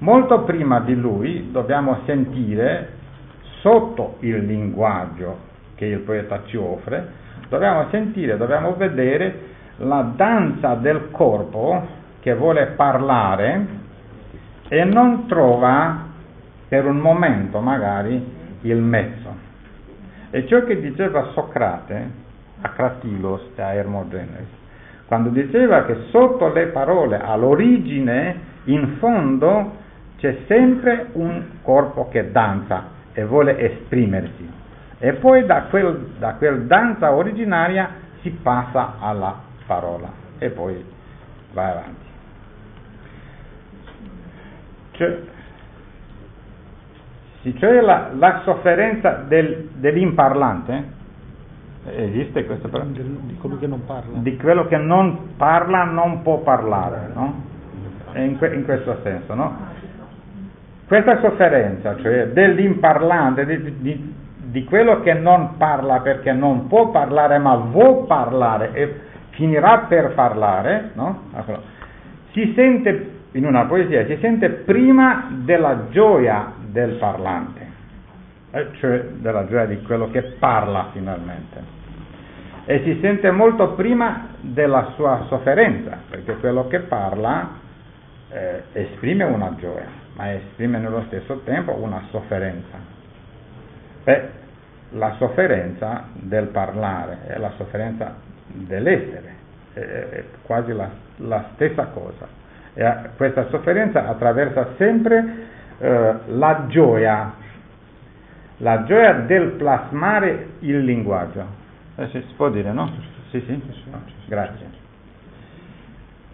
Molto 0.00 0.44
prima 0.44 0.80
di 0.80 0.94
lui 0.94 1.50
dobbiamo 1.50 1.98
sentire 2.06 2.88
sotto 3.60 4.16
il 4.20 4.46
linguaggio 4.46 5.48
che 5.74 5.84
il 5.84 5.98
poeta 5.98 6.42
ci 6.46 6.56
offre, 6.56 7.06
dobbiamo 7.50 7.86
sentire, 7.90 8.38
dobbiamo 8.38 8.74
vedere 8.76 9.48
la 9.76 10.10
danza 10.16 10.74
del 10.76 11.10
corpo 11.10 11.86
che 12.20 12.34
vuole 12.34 12.68
parlare 12.76 13.66
e 14.68 14.84
non 14.84 15.26
trova 15.26 16.06
per 16.66 16.86
un 16.86 16.96
momento 16.96 17.60
magari 17.60 18.24
il 18.62 18.78
mezzo. 18.78 19.34
E 20.30 20.46
ciò 20.46 20.64
che 20.64 20.80
diceva 20.80 21.30
Socrate 21.34 22.10
a 22.62 22.68
Cratilos 22.70 23.50
e 23.54 23.60
a 23.60 23.74
Hermogenes, 23.74 24.48
quando 25.06 25.28
diceva 25.28 25.84
che 25.84 26.04
sotto 26.08 26.50
le 26.50 26.68
parole, 26.68 27.20
all'origine, 27.20 28.48
in 28.64 28.96
fondo, 28.98 29.79
c'è 30.20 30.42
sempre 30.46 31.08
un 31.12 31.44
corpo 31.62 32.08
che 32.08 32.30
danza 32.30 32.98
e 33.12 33.24
vuole 33.24 33.58
esprimersi. 33.58 34.48
E 34.98 35.14
poi 35.14 35.46
da 35.46 35.62
quel, 35.64 36.12
da 36.18 36.34
quel 36.34 36.66
danza 36.66 37.12
originaria 37.14 37.88
si 38.20 38.30
passa 38.30 38.96
alla 39.00 39.34
parola 39.66 40.10
e 40.38 40.50
poi 40.50 40.84
va 41.52 41.70
avanti. 41.70 42.08
Cioè, 44.92 45.18
sì, 47.40 47.58
cioè 47.58 47.80
la, 47.80 48.10
la 48.12 48.42
sofferenza 48.44 49.24
del, 49.26 49.70
dell'imparlante, 49.76 50.84
esiste 51.86 52.44
questo 52.44 52.68
però? 52.68 52.84
Di 52.84 53.38
quello 53.40 53.58
che 53.58 53.66
non 53.66 53.86
parla. 53.86 54.18
Di 54.18 54.36
quello 54.36 54.66
che 54.66 54.76
non 54.76 55.36
parla 55.38 55.84
non 55.84 56.20
può 56.20 56.40
parlare, 56.40 57.08
no? 57.14 57.48
In, 58.16 58.36
que, 58.36 58.52
in 58.52 58.64
questo 58.64 58.98
senso, 59.02 59.34
no? 59.34 59.78
Questa 60.90 61.20
sofferenza, 61.20 61.94
cioè 61.98 62.30
dell'imparlante, 62.30 63.46
di, 63.46 63.78
di, 63.78 64.14
di, 64.36 64.64
quello 64.64 65.02
che 65.02 65.14
non 65.14 65.56
parla 65.56 66.00
perché 66.00 66.32
non 66.32 66.66
può 66.66 66.90
parlare 66.90 67.38
ma 67.38 67.54
vuol 67.54 68.08
parlare 68.08 68.72
e 68.72 68.94
finirà 69.28 69.86
per 69.88 70.14
parlare, 70.14 70.90
no? 70.94 71.28
si 72.32 72.52
sente 72.56 73.10
in 73.30 73.46
una 73.46 73.66
poesia, 73.66 74.04
si 74.06 74.18
sente 74.20 74.48
prima 74.48 75.28
della 75.30 75.90
gioia 75.90 76.54
del 76.58 76.96
parlante, 76.96 77.66
eh, 78.50 78.66
cioè 78.80 79.00
della 79.18 79.46
gioia 79.46 79.66
di 79.66 79.80
quello 79.82 80.10
che 80.10 80.22
parla 80.40 80.88
finalmente. 80.90 81.62
E 82.64 82.82
si 82.82 82.98
sente 83.00 83.30
molto 83.30 83.74
prima 83.74 84.30
della 84.40 84.90
sua 84.96 85.26
sofferenza, 85.28 85.98
perché 86.10 86.34
quello 86.38 86.66
che 86.66 86.80
parla 86.80 87.48
eh, 88.28 88.62
esprime 88.72 89.22
una 89.22 89.54
gioia 89.56 89.99
ma 90.20 90.34
esprime 90.34 90.76
nello 90.78 91.04
stesso 91.06 91.40
tempo 91.44 91.72
una 91.82 92.02
sofferenza. 92.10 92.76
Beh, 94.04 94.28
la 94.90 95.14
sofferenza 95.16 96.08
del 96.12 96.48
parlare 96.48 97.20
è 97.26 97.38
la 97.38 97.52
sofferenza 97.56 98.14
dell'essere, 98.46 99.34
è 99.72 100.24
quasi 100.42 100.74
la, 100.74 100.90
la 101.16 101.46
stessa 101.54 101.86
cosa. 101.86 102.28
E 102.74 102.96
questa 103.16 103.48
sofferenza 103.48 104.08
attraversa 104.08 104.74
sempre 104.76 105.24
eh, 105.78 106.14
la 106.26 106.64
gioia, 106.68 107.32
la 108.58 108.82
gioia 108.84 109.12
del 109.20 109.52
plasmare 109.52 110.48
il 110.58 110.80
linguaggio. 110.80 111.46
Eh, 111.96 112.08
si 112.08 112.22
può 112.36 112.50
dire, 112.50 112.72
no? 112.72 112.92
Sì, 113.30 113.42
sì, 113.46 113.62
grazie. 114.26 114.66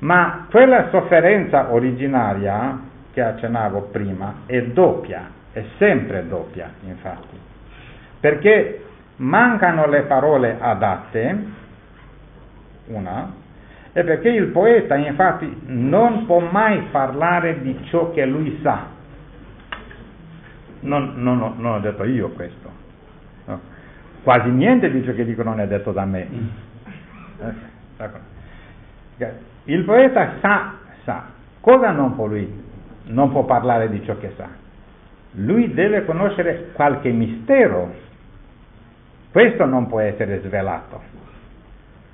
Ma 0.01 0.47
quella 0.51 0.89
sofferenza 0.91 1.73
originaria 1.73 2.86
che 3.17 3.23
accennavo 3.23 3.89
prima 3.93 4.43
è 4.45 4.63
doppia, 4.63 5.31
è 5.51 5.65
sempre 5.79 6.29
doppia 6.29 6.71
infatti, 6.85 7.39
perché 8.21 8.85
mancano 9.17 9.87
le 9.87 10.03
parole 10.03 10.59
adatte, 10.61 11.45
una, 12.89 13.33
e 13.95 14.05
perché 14.05 14.29
il 14.29 14.49
poeta 14.49 14.97
infatti 14.97 15.63
non 15.65 16.27
può 16.27 16.41
mai 16.41 16.89
parlare 16.91 17.63
di 17.63 17.85
ciò 17.85 18.11
che 18.11 18.27
lui 18.27 18.59
sa. 18.61 18.85
Non, 20.81 21.15
non, 21.17 21.39
non 21.57 21.73
ho 21.73 21.81
detto 21.81 22.05
io 22.05 22.29
questo. 22.33 22.71
No. 23.47 23.61
Quasi 24.25 24.51
niente 24.51 24.91
di 24.91 25.03
ciò 25.03 25.15
che 25.15 25.25
dico 25.25 25.43
non 25.43 25.59
è 25.59 25.67
detto 25.67 25.91
da 25.93 26.05
me. 26.05 26.29
Eh, 29.17 29.31
il 29.65 29.85
poeta 29.85 30.33
sa, 30.43 30.75
sa. 31.05 31.25
Cosa 31.61 31.91
non 31.93 32.15
può 32.15 32.27
lui 32.27 32.65
non 33.07 33.31
può 33.31 33.45
parlare 33.45 33.89
di 33.89 34.03
ciò 34.05 34.17
che 34.19 34.33
sa. 34.37 34.49
Lui 35.33 35.73
deve 35.75 36.05
conoscere 36.05 36.71
qualche 36.73 37.11
mistero. 37.11 37.93
Questo 39.31 39.65
non 39.67 39.87
può 39.87 40.01
essere 40.01 40.41
svelato. 40.41 41.03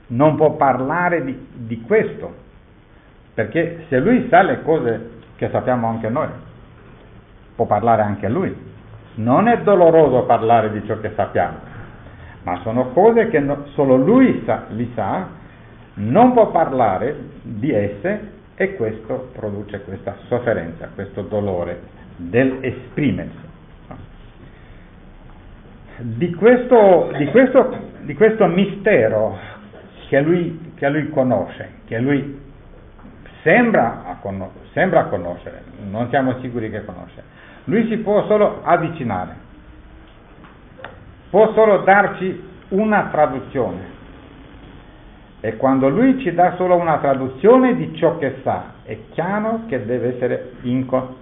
Non 0.09 0.37
può 0.37 0.57
parlare 0.57 1.25
di, 1.25 1.47
di 1.53 1.81
questo. 1.83 2.35
Perché 3.35 3.87
se 3.89 3.99
lui 3.99 4.27
sa 4.29 4.43
le 4.43 4.63
cose 4.63 5.11
che 5.37 5.49
sappiamo 5.51 5.89
anche 5.89 6.09
noi, 6.09 6.29
può 7.55 7.67
parlare 7.67 8.03
anche 8.03 8.29
lui. 8.29 8.71
Non 9.15 9.49
è 9.49 9.59
doloroso 9.63 10.25
parlare 10.25 10.73
di 10.73 10.85
ciò 10.87 10.99
che 11.01 11.13
sappiamo, 11.15 11.59
ma 12.43 12.61
sono 12.63 12.89
cose 12.89 13.29
che 13.29 13.39
no, 13.41 13.67
solo 13.75 13.97
lui 13.97 14.43
sa, 14.45 14.65
li 14.69 14.91
sa, 14.95 15.29
non 15.95 16.33
può 16.33 16.51
parlare 16.51 17.17
di 17.43 17.71
esse 17.71 18.41
e 18.57 18.75
questo 18.75 19.31
produce 19.33 19.83
questa 19.83 20.17
sofferenza, 20.29 20.89
questo 20.95 21.23
dolore 21.23 21.81
dell'esprimersi. 22.17 23.51
Di 25.99 26.35
questo, 26.35 27.13
di, 27.17 27.27
questo, 27.27 27.77
di 28.01 28.15
questo, 28.15 28.47
mistero 28.47 29.39
che 30.09 30.21
lui, 30.21 30.73
che 30.75 30.89
lui, 30.89 31.11
conosce, 31.11 31.69
che 31.87 31.99
lui 32.01 32.41
sembra, 33.43 34.19
conos- 34.21 34.51
sembra 34.73 35.05
conoscere, 35.05 35.63
non 35.89 36.09
siamo 36.09 36.39
sicuri 36.41 36.71
che 36.71 36.85
conosce, 36.85 37.23
lui 37.65 37.87
si 37.89 37.99
può 37.99 38.27
solo 38.27 38.63
avvicinare, 38.65 39.37
può 41.31 41.53
solo 41.53 41.79
darci 41.79 42.51
una 42.71 43.09
traduzione 43.13 44.01
e 45.45 45.57
quando 45.57 45.89
lui 45.89 46.21
ci 46.21 46.33
dà 46.35 46.55
solo 46.55 46.77
una 46.77 46.99
traduzione 46.99 47.75
di 47.75 47.97
ciò 47.97 48.17
che 48.19 48.37
sa, 48.45 48.75
è 48.85 48.97
chiaro 49.11 49.63
che 49.67 49.85
deve 49.85 50.15
essere 50.15 50.53
inco- 50.61 51.17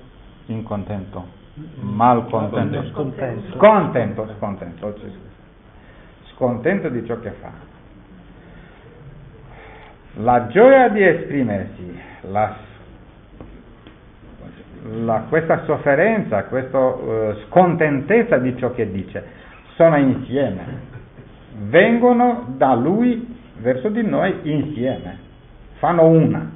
incontento, 0.45 1.27
malcontento, 1.81 2.85
scontento, 2.91 3.57
scontento, 3.57 4.29
scontento, 4.37 4.95
scontento 6.35 6.89
di 6.91 7.07
ciò 7.07 7.19
che 7.21 7.31
fa. 7.41 7.51
La 10.17 10.49
gioia 10.49 10.91
di 10.91 11.03
esprimersi, 11.03 11.99
la, 12.31 12.57
la, 15.03 15.25
questa 15.31 15.65
sofferenza, 15.65 16.45
questa 16.45 16.79
uh, 16.79 17.37
scontentezza 17.47 18.37
di 18.37 18.55
ciò 18.59 18.73
che 18.73 18.91
dice, 18.91 19.25
sono 19.77 19.97
insieme, 19.97 20.65
vengono 21.55 22.53
da 22.59 22.75
lui 22.75 23.39
verso 23.61 23.89
di 23.89 24.03
noi 24.03 24.35
insieme, 24.43 25.19
fanno 25.79 26.07
una. 26.07 26.51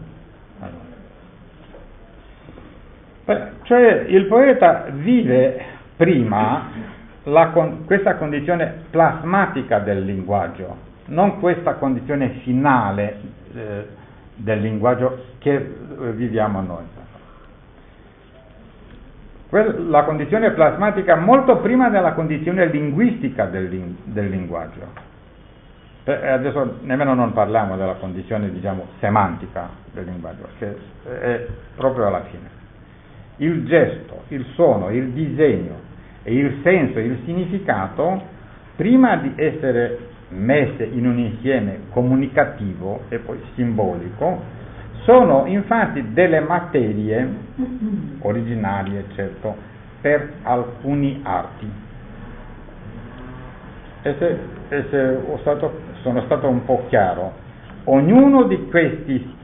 Allora. 3.24 3.50
Cioè 3.62 4.04
il 4.08 4.26
poeta 4.26 4.86
vive 4.90 5.64
prima 5.96 6.68
la, 7.24 7.52
questa 7.86 8.16
condizione 8.16 8.82
plasmatica 8.90 9.78
del 9.78 10.04
linguaggio, 10.04 10.76
non 11.06 11.38
questa 11.40 11.74
condizione 11.74 12.40
finale 12.42 13.20
eh, 13.54 13.86
del 14.36 14.60
linguaggio 14.60 15.24
che 15.38 15.54
eh, 15.54 16.12
viviamo 16.12 16.60
noi. 16.60 16.92
la 19.88 20.02
condizione 20.02 20.50
plasmatica 20.50 21.14
molto 21.14 21.58
prima 21.58 21.88
della 21.88 22.12
condizione 22.14 22.66
linguistica 22.66 23.44
del, 23.44 23.94
del 24.02 24.28
linguaggio. 24.28 25.12
Adesso 26.04 26.80
nemmeno 26.82 27.14
non 27.14 27.32
parliamo 27.32 27.76
della 27.76 27.94
condizione, 27.94 28.50
diciamo, 28.50 28.88
semantica 29.00 29.70
del 29.92 30.04
linguaggio, 30.04 30.48
che 30.58 30.76
è 31.20 31.46
proprio 31.76 32.08
alla 32.08 32.24
fine. 32.24 32.62
Il 33.36 33.64
gesto, 33.64 34.24
il 34.28 34.44
suono, 34.52 34.90
il 34.90 35.12
disegno 35.12 35.80
e 36.22 36.34
il 36.34 36.60
senso, 36.62 36.98
il 36.98 37.20
significato, 37.24 38.20
prima 38.76 39.16
di 39.16 39.32
essere 39.36 39.98
messe 40.28 40.84
in 40.84 41.06
un 41.06 41.18
insieme 41.18 41.80
comunicativo 41.90 43.02
e 43.08 43.18
poi 43.18 43.40
simbolico, 43.54 44.42
sono 45.04 45.46
infatti 45.46 46.12
delle 46.12 46.40
materie 46.40 47.28
originarie, 48.20 49.04
certo, 49.14 49.54
per 50.00 50.34
alcuni 50.42 51.20
arti. 51.22 51.70
E 54.06 54.14
se, 54.18 54.38
e 54.68 54.86
se 54.90 55.18
stato, 55.40 55.80
sono 56.02 56.20
stato 56.26 56.46
un 56.46 56.62
po' 56.66 56.84
chiaro, 56.88 57.32
ognuno 57.84 58.42
di, 58.42 58.68
questi, 58.68 59.34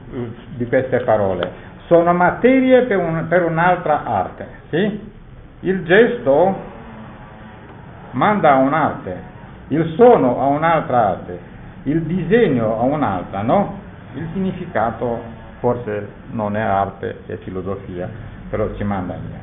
di 0.55 0.65
queste 0.67 0.99
parole 0.99 1.49
sono 1.87 2.13
materie 2.13 2.83
per, 2.83 2.97
un, 2.97 3.25
per 3.27 3.43
un'altra 3.43 4.03
arte. 4.03 4.47
Sì? 4.69 5.09
Il 5.61 5.83
gesto 5.83 6.55
manda 8.11 8.53
a 8.53 8.57
un'arte, 8.57 9.17
il 9.69 9.93
suono 9.95 10.39
a 10.39 10.45
un'altra 10.45 11.07
arte, 11.07 11.39
il 11.83 12.03
disegno 12.03 12.79
a 12.79 12.83
un'altra, 12.83 13.41
no? 13.41 13.79
Il 14.13 14.27
significato 14.33 15.19
forse 15.59 16.07
non 16.31 16.55
è 16.55 16.61
arte, 16.61 17.21
è 17.25 17.35
filosofia, 17.37 18.07
però 18.49 18.73
ci 18.75 18.83
manda 18.83 19.15
via. 19.15 19.39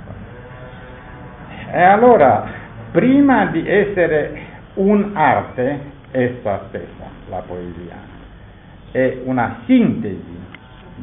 E 1.73 1.83
allora, 1.83 2.45
prima 2.93 3.47
di 3.47 3.69
essere 3.69 4.48
un'arte, 4.79 5.97
essa 6.11 6.67
stessa, 6.69 7.05
la 7.29 7.43
poesia, 7.47 7.97
è 8.91 9.21
una 9.25 9.61
sintesi 9.67 10.39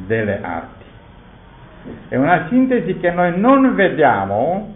delle 0.05 0.41
arti. 0.41 0.84
È 2.08 2.15
una 2.15 2.48
sintesi 2.48 2.98
che 2.98 3.12
noi 3.12 3.39
non 3.39 3.75
vediamo, 3.75 4.75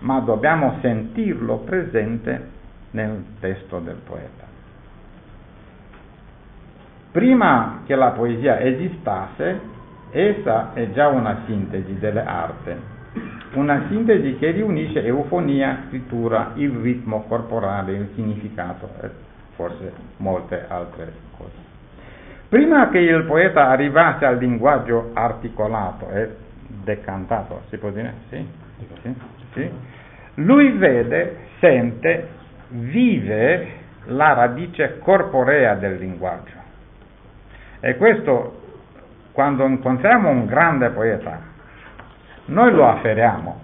ma 0.00 0.20
dobbiamo 0.20 0.78
sentirlo 0.80 1.58
presente 1.58 2.56
nel 2.90 3.24
testo 3.40 3.78
del 3.80 4.00
poeta. 4.04 4.46
Prima 7.12 7.82
che 7.84 7.94
la 7.94 8.10
poesia 8.10 8.60
esistasse, 8.60 9.60
essa 10.10 10.72
è 10.72 10.90
già 10.92 11.08
una 11.08 11.42
sintesi 11.46 11.98
delle 11.98 12.24
arti, 12.24 12.72
una 13.54 13.86
sintesi 13.88 14.36
che 14.36 14.50
riunisce 14.50 15.04
eufonia, 15.04 15.84
scrittura, 15.88 16.52
il 16.54 16.70
ritmo 16.70 17.24
corporale, 17.24 17.92
il 17.92 18.10
significato 18.14 18.90
e 19.02 19.10
forse 19.54 19.92
molte 20.18 20.64
altre 20.68 21.12
cose. 21.36 21.66
Prima 22.48 22.88
che 22.88 22.98
il 22.98 23.24
poeta 23.24 23.68
arrivasse 23.68 24.24
al 24.24 24.38
linguaggio 24.38 25.10
articolato 25.12 26.08
e 26.10 26.30
decantato, 26.66 27.62
si 27.68 27.76
può 27.78 27.90
dire? 27.90 28.14
Sì? 28.28 28.46
sì? 29.02 29.14
sì? 29.52 29.70
Lui 30.34 30.70
vede, 30.72 31.36
sente, 31.58 32.28
vive 32.68 33.72
la 34.06 34.32
radice 34.34 34.98
corporea 34.98 35.74
del 35.74 35.96
linguaggio. 35.96 36.56
E 37.80 37.96
questo, 37.96 38.62
quando 39.32 39.66
incontriamo 39.66 40.30
un 40.30 40.46
grande 40.46 40.90
poeta, 40.90 41.40
noi 42.48 42.72
lo 42.72 42.86
afferiamo, 42.86 43.60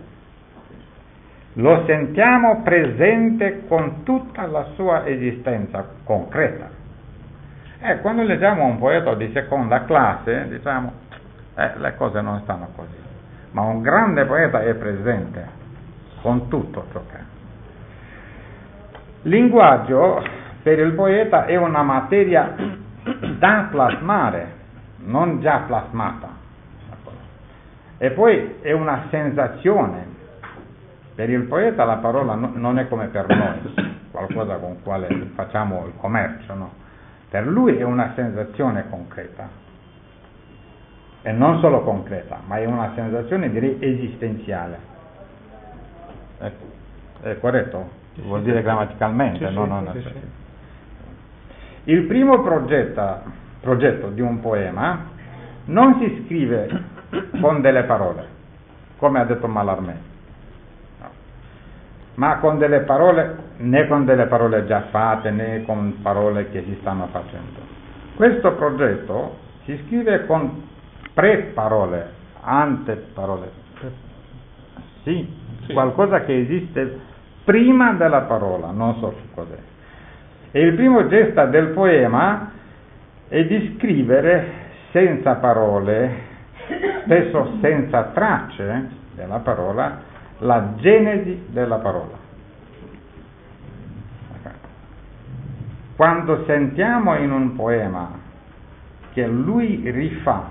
lo 1.55 1.85
sentiamo 1.85 2.63
presente 2.63 3.67
con 3.69 4.03
tutta 4.03 4.47
la 4.47 4.65
sua 4.75 5.07
esistenza 5.07 5.87
concreta. 6.05 6.71
E 7.81 8.01
quando 8.01 8.23
leggiamo 8.23 8.65
un 8.65 8.79
poeta 8.79 9.15
di 9.15 9.31
seconda 9.33 9.85
classe, 9.85 10.49
diciamo, 10.49 10.93
eh, 11.57 11.73
le 11.77 11.95
cose 11.97 12.21
non 12.23 12.41
stanno 12.41 12.69
così 12.75 13.05
ma 13.55 13.63
un 13.63 13.83
grande 13.83 14.25
poeta 14.25 14.63
è 14.63 14.75
presente 14.75 15.49
con 16.23 16.49
tutto 16.49 16.87
ciò 16.93 17.03
che 17.09 17.17
è. 17.17 17.23
Linguaggio 19.23 20.23
per 20.63 20.81
il 20.81 20.93
poeta 20.93 21.47
è 21.47 21.57
una 21.57 21.83
materia 21.83 22.53
da 23.39 23.69
plasmare, 23.71 24.53
non 25.05 25.41
già 25.41 25.59
plasmata. 25.67 26.34
E 28.05 28.11
poi 28.11 28.57
è 28.61 28.71
una 28.73 29.07
sensazione. 29.09 30.07
Per 31.15 31.31
il 31.31 31.45
poeta 31.45 31.85
la 31.85 31.97
parola 31.97 32.35
non 32.35 32.79
è 32.79 32.87
come 32.87 33.07
per 33.07 33.27
noi, 33.35 33.73
qualcosa 34.11 34.57
con 34.57 34.83
quale 34.83 35.31
facciamo 35.35 35.87
il 35.87 35.95
commercio, 35.97 36.53
no? 36.53 36.73
Per 37.31 37.47
lui 37.47 37.79
è 37.79 37.83
una 37.83 38.13
sensazione 38.15 38.91
concreta 38.91 39.49
e 41.23 41.33
non 41.33 41.61
solo 41.61 41.81
concreta, 41.81 42.41
ma 42.45 42.59
è 42.59 42.67
una 42.67 42.93
sensazione 42.95 43.51
direi 43.51 43.79
esistenziale. 43.81 44.79
Ecco, 46.41 46.65
è 47.23 47.39
corretto? 47.39 47.89
Vuol 48.17 48.43
dire 48.43 48.61
grammaticalmente, 48.61 49.49
no? 49.49 49.65
non 49.65 49.91
sì. 49.95 50.13
Il 51.85 52.03
primo 52.03 52.43
progetto, 52.43 53.23
progetto 53.63 54.11
di 54.11 54.21
un 54.21 54.41
poema 54.41 55.07
non 55.67 55.99
si 56.01 56.25
scrive 56.27 56.93
con 57.41 57.61
delle 57.61 57.85
parole, 57.85 58.27
come 58.99 59.21
ha 59.21 59.25
detto 59.25 59.47
Mallarmé, 59.47 59.97
no. 61.01 61.09
ma 62.15 62.39
con 62.39 62.59
delle 62.59 62.81
parole, 62.81 63.37
né 63.59 63.87
con 63.87 64.05
delle 64.05 64.27
parole 64.27 64.67
già 64.67 64.83
fatte, 64.91 65.31
né 65.31 65.65
con 65.65 66.01
parole 66.03 66.51
che 66.51 66.63
si 66.63 66.77
stanno 66.81 67.07
facendo. 67.11 67.61
Questo 68.17 68.53
progetto 68.55 69.39
si 69.65 69.79
scrive 69.87 70.27
con 70.27 70.63
pre-parole, 71.15 72.11
ante-parole. 72.41 73.63
Sì, 75.03 75.29
sì, 75.67 75.73
qualcosa 75.73 76.23
che 76.23 76.39
esiste 76.39 76.99
prima 77.45 77.93
della 77.93 78.23
parola, 78.23 78.71
non 78.71 78.97
so 78.99 79.15
cos'è. 79.35 79.59
E 80.51 80.61
il 80.61 80.75
primo 80.75 81.07
gesto 81.09 81.45
del 81.47 81.69
poema 81.69 82.53
è 83.29 83.45
di 83.45 83.75
scrivere 83.77 84.63
senza 84.93 85.35
parole, 85.35 86.33
spesso 87.05 87.59
senza 87.61 88.11
tracce 88.15 88.89
della 89.15 89.39
parola, 89.39 90.01
la 90.39 90.75
genesi 90.77 91.47
della 91.51 91.77
parola. 91.77 92.23
Quando 95.97 96.45
sentiamo 96.45 97.17
in 97.17 97.31
un 97.31 97.55
poema 97.55 98.11
che 99.13 99.27
lui 99.27 99.89
rifà 99.91 100.51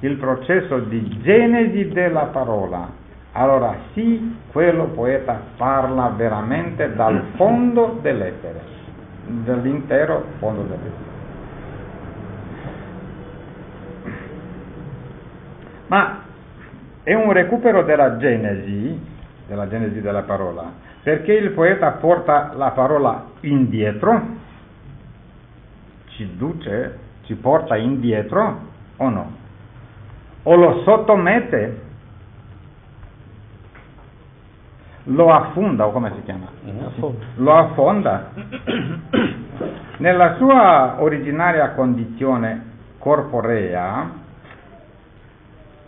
il 0.00 0.16
processo 0.16 0.78
di 0.80 1.20
genesi 1.22 1.88
della 1.88 2.26
parola, 2.26 2.88
allora 3.32 3.74
sì, 3.92 4.36
quello 4.52 4.84
poeta 4.88 5.40
parla 5.56 6.10
veramente 6.10 6.94
dal 6.94 7.30
fondo 7.34 7.98
dell'etere, 8.02 8.60
dell'intero 9.26 10.24
fondo 10.38 10.62
dell'etere. 10.62 11.13
Ma 15.94 16.22
è 17.04 17.14
un 17.14 17.30
recupero 17.30 17.84
della 17.84 18.16
genesi, 18.16 19.00
della 19.46 19.68
genesi 19.68 20.00
della 20.00 20.22
parola, 20.22 20.72
perché 21.04 21.34
il 21.34 21.52
poeta 21.52 21.92
porta 21.92 22.52
la 22.56 22.72
parola 22.72 23.26
indietro, 23.42 24.26
ci 26.08 26.36
duce, 26.36 26.98
ci 27.26 27.36
porta 27.36 27.76
indietro 27.76 28.58
o 28.96 29.08
no? 29.08 29.42
o 30.42 30.56
lo 30.56 30.82
sottomette, 30.82 31.82
lo 35.04 35.32
affonda, 35.32 35.86
o 35.86 35.92
come 35.92 36.12
si 36.16 36.22
chiama? 36.24 36.48
Lo 37.36 37.56
affonda. 37.56 38.30
Nella 39.98 40.34
sua 40.38 40.96
originaria 40.98 41.70
condizione 41.70 42.72
corporea, 42.98 44.22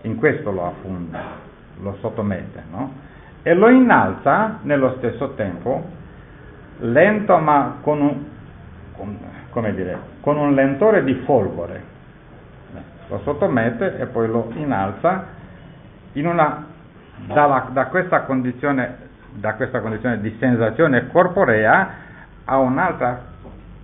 in 0.07 0.16
questo 0.16 0.51
lo 0.51 0.66
affonda, 0.66 1.21
lo 1.81 1.97
sottomette, 2.01 2.62
no? 2.71 2.92
E 3.42 3.55
lo 3.55 3.69
innalza 3.69 4.59
nello 4.62 4.95
stesso 4.99 5.35
tempo, 5.35 5.85
lento 6.79 7.37
ma 7.38 7.77
con 7.81 8.01
un, 8.01 8.25
con, 9.51 9.75
dire, 9.75 9.99
con 10.21 10.37
un 10.37 10.55
lentore 10.55 11.05
di 11.05 11.14
folgore 11.25 11.95
lo 13.09 13.21
sottomette 13.23 13.99
e 13.99 14.07
poi 14.07 14.29
lo 14.29 14.51
innalza 14.55 15.27
una, 16.14 16.66
dalla, 17.27 17.69
da, 17.71 17.87
questa 17.87 18.21
da, 18.25 19.55
questa 19.55 19.81
condizione, 19.81 20.21
di 20.21 20.37
sensazione 20.38 21.07
corporea 21.09 21.90
a 22.45 22.59
un'altra 22.59 23.35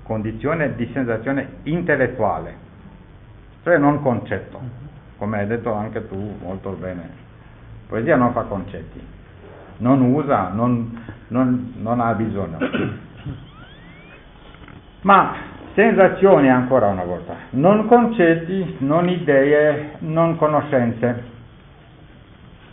condizione 0.02 0.74
di 0.74 0.90
sensazione 0.92 1.48
intellettuale, 1.64 2.54
cioè 3.62 3.76
non 3.76 4.02
concetto, 4.02 4.60
come 5.22 5.38
hai 5.38 5.46
detto 5.46 5.72
anche 5.72 6.08
tu 6.08 6.34
molto 6.42 6.70
bene 6.70 7.30
poesia 7.86 8.16
non 8.16 8.32
fa 8.32 8.42
concetti, 8.42 9.00
non 9.76 10.00
usa, 10.00 10.48
non, 10.48 10.98
non, 11.28 11.74
non 11.76 12.00
ha 12.00 12.12
bisogno. 12.14 12.56
Ma 15.02 15.34
sensazioni 15.74 16.50
ancora 16.50 16.88
una 16.88 17.04
volta, 17.04 17.34
non 17.50 17.86
concetti, 17.86 18.78
non 18.78 19.08
idee, 19.08 19.96
non 19.98 20.36
conoscenze, 20.38 21.22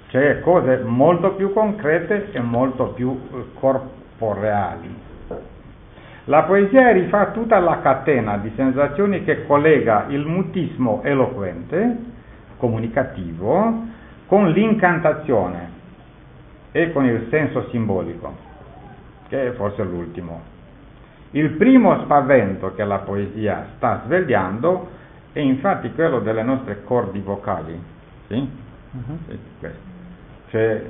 cioè 0.08 0.40
cose 0.40 0.78
molto 0.86 1.34
più 1.34 1.54
concrete 1.54 2.32
e 2.32 2.40
molto 2.40 2.94
più 2.94 3.20
eh, 3.32 3.46
corporeali. 3.60 5.08
La 6.26 6.44
poesia 6.44 6.92
rifà 6.92 7.32
tutta 7.32 7.60
la 7.60 7.82
catena 7.82 8.38
di 8.38 8.52
sensazioni 8.56 9.24
che 9.24 9.46
collega 9.46 10.06
il 10.08 10.26
mutismo 10.26 11.02
eloquente, 11.04 12.18
comunicativo, 12.60 13.88
con 14.28 14.52
l'incantazione 14.52 15.78
e 16.72 16.92
con 16.92 17.06
il 17.06 17.28
senso 17.32 17.68
simbolico, 17.70 18.36
che 19.28 19.48
è 19.48 19.52
forse 19.54 19.84
l'ultimo. 19.84 20.42
Il 21.32 21.52
primo 21.52 22.00
spavento 22.04 22.76
che 22.76 22.84
la 22.84 23.00
poesia 23.00 23.70
sta 23.78 24.04
svegliando 24.06 24.90
è 25.32 25.40
infatti 25.40 25.92
quello 25.94 26.20
delle 26.20 26.44
nostre 26.44 26.84
cordi 26.84 27.20
vocali. 27.20 27.82
Sì? 28.28 28.50
Uh-huh. 28.92 29.18
sì 29.28 29.68
cioè, 30.50 30.84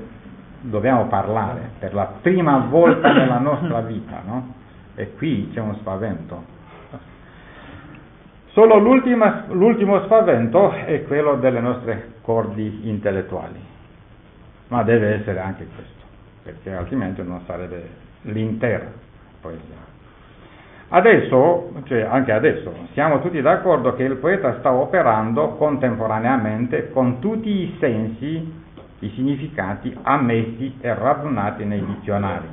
dobbiamo 0.61 1.07
parlare 1.07 1.71
per 1.79 1.93
la 1.93 2.13
prima 2.21 2.57
volta 2.69 3.11
nella 3.11 3.39
nostra 3.39 3.81
vita, 3.81 4.21
no? 4.25 4.53
E 4.95 5.13
qui 5.15 5.49
c'è 5.53 5.59
uno 5.59 5.75
spavento. 5.75 6.57
Solo 8.59 8.77
l'ultimo 8.77 10.03
spavento 10.03 10.71
è 10.73 11.05
quello 11.05 11.35
delle 11.35 11.61
nostre 11.61 12.15
cordi 12.21 12.89
intellettuali, 12.89 13.57
ma 14.67 14.83
deve 14.83 15.13
essere 15.13 15.39
anche 15.39 15.65
questo, 15.73 16.03
perché 16.43 16.73
altrimenti 16.73 17.23
non 17.23 17.39
sarebbe 17.45 17.87
l'intera 18.23 18.91
poesia. 19.39 19.77
Adesso, 20.89 21.71
cioè 21.85 22.01
anche 22.01 22.33
adesso, 22.33 22.73
siamo 22.91 23.21
tutti 23.21 23.39
d'accordo 23.39 23.93
che 23.93 24.03
il 24.03 24.17
poeta 24.17 24.57
sta 24.59 24.73
operando 24.73 25.51
contemporaneamente 25.51 26.89
con 26.89 27.19
tutti 27.19 27.49
i 27.49 27.77
sensi, 27.79 28.61
i 28.99 29.09
significati 29.11 29.97
ammessi 30.01 30.79
e 30.81 30.93
radunati 30.93 31.63
nei 31.63 31.85
dizionari 31.85 32.47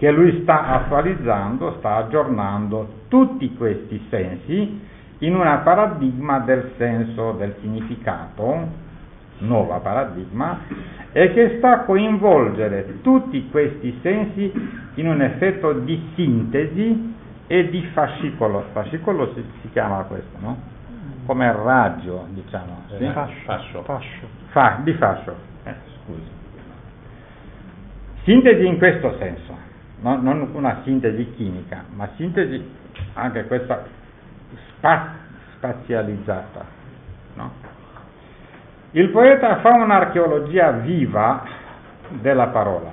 che 0.00 0.10
lui 0.10 0.40
sta 0.40 0.66
attualizzando, 0.66 1.74
sta 1.76 1.96
aggiornando 1.96 3.02
tutti 3.08 3.54
questi 3.54 4.02
sensi 4.08 4.80
in 5.18 5.34
una 5.34 5.58
paradigma 5.58 6.38
del 6.38 6.72
senso, 6.78 7.32
del 7.32 7.56
significato, 7.60 8.66
nuova 9.40 9.76
paradigma, 9.80 10.60
e 11.12 11.34
che 11.34 11.56
sta 11.58 11.72
a 11.72 11.78
coinvolgere 11.80 13.02
tutti 13.02 13.46
questi 13.50 13.98
sensi 14.00 14.50
in 14.94 15.06
un 15.06 15.20
effetto 15.20 15.74
di 15.74 16.12
sintesi 16.14 17.14
e 17.46 17.68
di 17.68 17.82
fascicolo. 17.92 18.68
Fascicolo 18.72 19.34
si, 19.34 19.44
si 19.60 19.70
chiama 19.70 20.04
questo, 20.04 20.38
no? 20.38 20.56
Come 21.26 21.52
raggio, 21.52 22.26
diciamo. 22.30 22.84
Sì? 22.96 23.06
Fascio. 23.44 23.82
fascio. 23.82 24.28
Fa, 24.46 24.80
di 24.82 24.94
fascio. 24.94 25.36
Eh, 25.64 25.74
scusi. 26.04 26.38
Sintesi 28.22 28.64
in 28.64 28.78
questo 28.78 29.14
senso 29.18 29.68
no, 30.00 30.20
non 30.20 30.50
una 30.52 30.80
sintesi 30.84 31.32
chimica, 31.32 31.84
ma 31.94 32.08
sintesi 32.16 32.62
anche 33.14 33.46
questa 33.46 33.84
spa- 34.76 35.14
spazializzata. 35.56 36.64
No? 37.34 37.52
Il 38.92 39.10
poeta 39.10 39.60
fa 39.60 39.70
un'archeologia 39.74 40.72
viva 40.72 41.44
della 42.20 42.48
parola, 42.48 42.90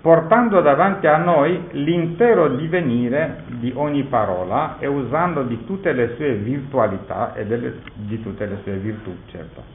portando 0.00 0.60
davanti 0.60 1.08
a 1.08 1.16
noi 1.16 1.60
l'intero 1.72 2.54
divenire 2.54 3.42
di 3.58 3.72
ogni 3.74 4.04
parola 4.04 4.76
e 4.78 4.86
usando 4.86 5.42
di 5.42 5.64
tutte 5.64 5.92
le 5.92 6.14
sue 6.14 6.34
virtualità 6.34 7.34
e 7.34 7.44
delle, 7.44 7.80
di 7.94 8.22
tutte 8.22 8.46
le 8.46 8.58
sue 8.62 8.74
virtù, 8.76 9.16
certo. 9.26 9.74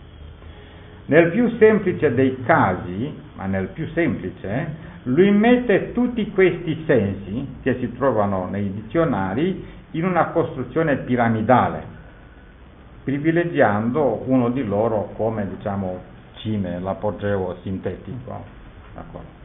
Nel 1.07 1.31
più 1.31 1.49
semplice 1.57 2.13
dei 2.13 2.41
casi, 2.45 3.13
ma 3.35 3.45
nel 3.45 3.67
più 3.67 3.85
semplice, 3.87 4.89
lui 5.03 5.31
mette 5.31 5.93
tutti 5.93 6.29
questi 6.31 6.83
sensi 6.85 7.55
che 7.63 7.77
si 7.79 7.91
trovano 7.93 8.47
nei 8.47 8.71
dizionari 8.71 9.65
in 9.91 10.05
una 10.05 10.27
costruzione 10.27 10.97
piramidale, 10.97 11.83
privilegiando 13.03 14.23
uno 14.25 14.49
di 14.49 14.63
loro 14.63 15.11
come 15.15 15.47
diciamo 15.47 15.99
cime, 16.35 16.79
l'apogeo 16.79 17.57
sintetico. 17.61 18.43
D'accordo? 18.93 19.39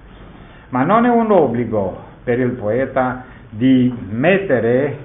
Ma 0.68 0.82
non 0.82 1.06
è 1.06 1.08
un 1.08 1.30
obbligo 1.30 2.04
per 2.22 2.38
il 2.38 2.50
poeta 2.52 3.24
di 3.48 3.94
mettere 4.10 4.98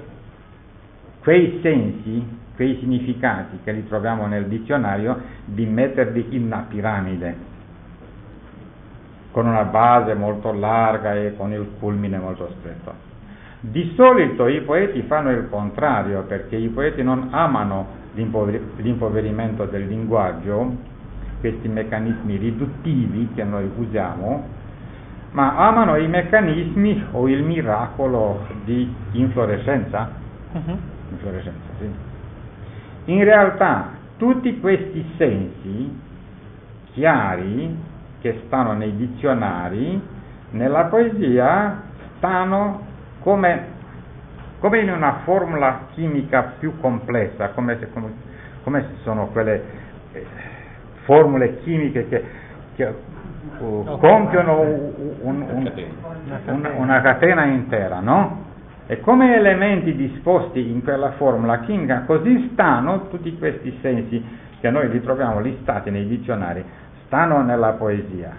quei 1.20 1.60
sensi, 1.62 2.40
quei 2.56 2.76
significati 2.78 3.60
che 3.64 3.72
li 3.72 3.86
troviamo 3.86 4.26
nel 4.26 4.46
dizionario, 4.46 5.18
di 5.44 5.64
metterli 5.64 6.26
in 6.30 6.44
una 6.44 6.66
piramide 6.68 7.50
con 9.32 9.46
una 9.46 9.64
base 9.64 10.14
molto 10.14 10.52
larga 10.52 11.14
e 11.14 11.34
con 11.36 11.52
il 11.52 11.66
culmine 11.80 12.18
molto 12.18 12.54
stretto. 12.58 13.10
Di 13.60 13.92
solito 13.96 14.46
i 14.46 14.60
poeti 14.60 15.02
fanno 15.02 15.30
il 15.30 15.48
contrario 15.48 16.22
perché 16.22 16.56
i 16.56 16.68
poeti 16.68 17.02
non 17.02 17.28
amano 17.30 18.00
l'impoverimento 18.14 19.64
del 19.64 19.86
linguaggio, 19.86 20.76
questi 21.40 21.68
meccanismi 21.68 22.36
riduttivi 22.36 23.30
che 23.34 23.42
noi 23.44 23.70
usiamo, 23.76 24.44
ma 25.32 25.56
amano 25.56 25.96
i 25.96 26.06
meccanismi 26.06 27.06
o 27.12 27.28
il 27.28 27.42
miracolo 27.42 28.46
di 28.64 28.94
inflorescenza. 29.12 30.10
Uh-huh. 30.52 30.78
inflorescenza 31.10 31.70
sì. 31.78 31.90
In 33.06 33.24
realtà 33.24 33.90
tutti 34.18 34.60
questi 34.60 35.04
sensi 35.16 35.98
chiari 36.92 37.90
che 38.22 38.42
stanno 38.46 38.72
nei 38.72 38.94
dizionari, 38.96 40.00
nella 40.50 40.84
poesia 40.84 41.82
stanno 42.16 42.86
come, 43.20 43.64
come 44.60 44.78
in 44.80 44.90
una 44.90 45.20
formula 45.24 45.86
chimica 45.92 46.54
più 46.60 46.78
complessa, 46.78 47.48
come, 47.48 47.76
se, 47.78 47.90
come, 47.92 48.12
come 48.62 48.86
sono 49.02 49.26
quelle 49.26 49.62
eh, 50.12 50.26
formule 51.02 51.58
chimiche 51.62 52.08
che, 52.08 52.24
che 52.76 52.94
uh, 53.58 53.98
compiono 53.98 54.60
un, 54.60 55.44
un, 55.50 55.72
un, 56.46 56.70
una 56.76 57.00
catena 57.00 57.44
intera, 57.44 57.98
no? 57.98 58.50
E 58.86 59.00
come 59.00 59.34
elementi 59.34 59.96
disposti 59.96 60.70
in 60.70 60.82
quella 60.84 61.12
formula 61.12 61.60
chimica, 61.60 62.02
così 62.02 62.50
stanno 62.52 63.08
tutti 63.08 63.36
questi 63.36 63.76
sensi 63.80 64.24
che 64.60 64.70
noi 64.70 64.88
li 64.90 65.00
troviamo 65.00 65.40
listati 65.40 65.90
nei 65.90 66.06
dizionari 66.06 66.64
stanno 67.12 67.42
nella 67.42 67.72
poesia, 67.72 68.34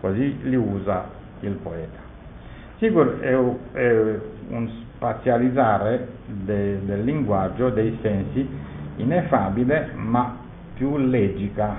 così 0.00 0.36
li 0.42 0.56
usa 0.56 1.04
il 1.40 1.52
poeta. 1.52 2.00
Sicuro 2.78 3.20
è, 3.20 3.32
un 3.36 4.68
spazializzare 4.96 6.08
de, 6.26 6.84
del 6.84 7.04
linguaggio, 7.04 7.70
dei 7.70 7.96
sensi, 8.02 8.48
ineffabile 8.96 9.92
ma 9.94 10.36
più 10.74 10.96
legica 10.96 11.76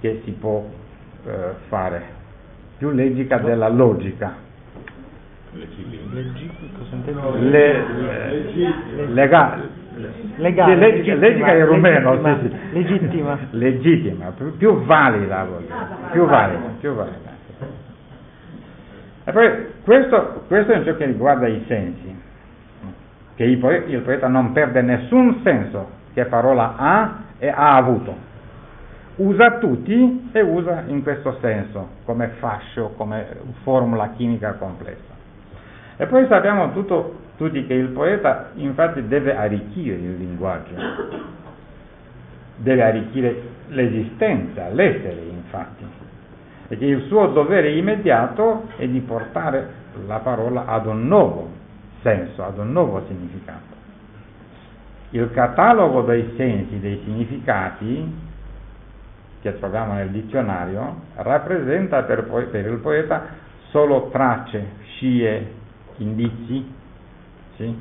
che 0.00 0.22
si 0.24 0.32
può 0.32 0.64
eh, 1.24 1.52
fare, 1.68 2.02
più 2.76 2.90
legica 2.90 3.38
della 3.38 3.68
logica. 3.68 4.34
Legale, 10.36 11.02
sì, 11.02 11.18
legittima, 11.18 11.52
in 11.52 11.64
rumeno, 11.64 12.14
legittima, 12.14 12.38
sì, 12.38 12.48
sì. 12.48 12.72
legittima. 12.72 13.38
legittima, 13.50 14.32
più, 14.36 14.56
più 14.56 14.84
valida, 14.84 15.46
più 16.10 16.26
valida, 16.26 16.60
più 16.78 16.92
valida. 16.92 17.34
E 19.24 19.32
poi 19.32 19.66
questo, 19.82 20.44
questo 20.46 20.72
è 20.72 20.84
ciò 20.84 20.94
che 20.96 21.06
riguarda 21.06 21.48
i 21.48 21.64
sensi, 21.66 22.14
che 23.34 23.44
il 23.44 23.58
poeta, 23.58 23.90
il 23.90 24.00
poeta 24.00 24.28
non 24.28 24.52
perde 24.52 24.82
nessun 24.82 25.40
senso 25.42 25.88
che 26.12 26.26
parola 26.26 26.74
ha 26.76 27.18
e 27.38 27.48
ha 27.48 27.74
avuto. 27.76 28.14
Usa 29.16 29.58
tutti 29.58 30.28
e 30.32 30.40
usa 30.42 30.84
in 30.86 31.02
questo 31.02 31.38
senso, 31.40 31.88
come 32.04 32.28
fascio, 32.38 32.92
come 32.96 33.26
formula 33.62 34.10
chimica 34.10 34.52
complessa. 34.52 35.15
E 35.96 36.06
poi 36.06 36.26
sappiamo 36.26 36.72
tutto 36.72 37.24
tutti 37.36 37.66
che 37.66 37.74
il 37.74 37.88
poeta 37.88 38.50
infatti 38.54 39.06
deve 39.06 39.36
arricchire 39.36 39.96
il 39.96 40.16
linguaggio, 40.16 40.74
deve 42.56 42.82
arricchire 42.82 43.42
l'esistenza, 43.68 44.68
l'essere 44.68 45.20
infatti, 45.30 45.84
e 46.68 46.76
che 46.76 46.84
il 46.84 47.02
suo 47.06 47.28
dovere 47.28 47.72
immediato 47.72 48.68
è 48.76 48.86
di 48.86 49.00
portare 49.00 49.84
la 50.06 50.18
parola 50.18 50.66
ad 50.66 50.86
un 50.86 51.06
nuovo 51.06 51.50
senso, 52.02 52.42
ad 52.42 52.58
un 52.58 52.72
nuovo 52.72 53.04
significato. 53.06 53.74
Il 55.10 55.30
catalogo 55.32 56.02
dei 56.02 56.32
sensi, 56.36 56.80
dei 56.80 57.00
significati, 57.04 58.24
che 59.40 59.58
troviamo 59.58 59.92
nel 59.92 60.10
dizionario 60.10 61.02
rappresenta 61.16 62.02
per, 62.02 62.24
per 62.24 62.66
il 62.66 62.78
poeta 62.78 63.26
solo 63.70 64.08
tracce, 64.10 64.64
scie, 64.94 65.52
indizi, 65.98 66.74
sì? 67.56 67.76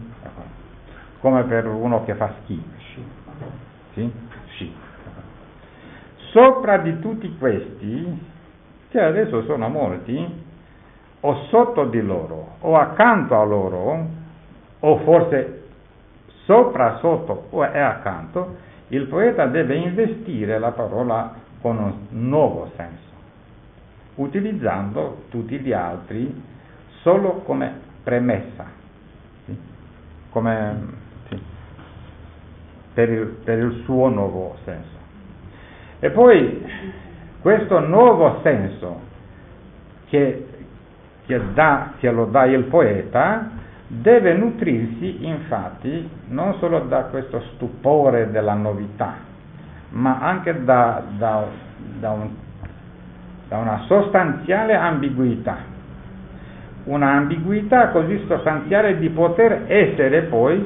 come 1.19 1.43
per 1.43 1.65
uno 1.67 2.03
che 2.03 2.13
fa 2.15 2.33
schi. 2.43 2.63
Sì? 3.93 4.11
Sci. 4.49 4.73
Sopra 6.31 6.77
di 6.77 6.99
tutti 6.99 7.35
questi, 7.37 8.25
che 8.89 9.01
adesso 9.01 9.43
sono 9.43 9.69
molti, 9.69 10.43
o 11.21 11.45
sotto 11.45 11.85
di 11.85 12.01
loro, 12.01 12.57
o 12.59 12.75
accanto 12.77 13.39
a 13.39 13.43
loro, 13.43 14.07
o 14.79 14.97
forse 14.99 15.63
sopra, 16.43 16.97
sotto 16.99 17.47
o 17.49 17.63
è 17.63 17.79
accanto, 17.79 18.57
il 18.89 19.07
poeta 19.07 19.47
deve 19.47 19.75
investire 19.75 20.59
la 20.59 20.71
parola 20.71 21.33
con 21.61 21.77
un 21.77 21.93
nuovo 22.09 22.69
senso, 22.75 23.09
utilizzando 24.15 25.23
tutti 25.29 25.57
gli 25.59 25.71
altri 25.73 26.43
solo 27.01 27.41
come 27.45 27.84
premessa, 28.05 28.65
sì? 29.45 29.57
come, 30.29 30.77
sì, 31.27 31.41
per, 32.93 33.09
il, 33.09 33.25
per 33.43 33.57
il 33.57 33.81
suo 33.83 34.07
nuovo 34.09 34.55
senso. 34.63 34.93
E 35.99 36.11
poi 36.11 36.63
questo 37.41 37.79
nuovo 37.79 38.41
senso 38.43 38.99
che, 40.07 40.47
che, 41.25 41.41
dà, 41.53 41.93
che 41.97 42.11
lo 42.11 42.25
dà 42.25 42.45
il 42.45 42.65
poeta 42.65 43.49
deve 43.87 44.33
nutrirsi 44.33 45.25
infatti 45.25 46.07
non 46.27 46.55
solo 46.59 46.81
da 46.81 47.05
questo 47.05 47.41
stupore 47.53 48.29
della 48.29 48.53
novità, 48.53 49.15
ma 49.89 50.19
anche 50.19 50.63
da, 50.63 51.03
da, 51.17 51.47
da, 51.99 52.09
un, 52.11 52.29
da 53.47 53.57
una 53.57 53.83
sostanziale 53.87 54.75
ambiguità. 54.75 55.73
Una 56.85 57.11
ambiguità 57.11 57.89
così 57.89 58.23
sostanziale 58.27 58.97
di 58.99 59.09
poter 59.09 59.65
essere 59.67 60.23
poi, 60.23 60.63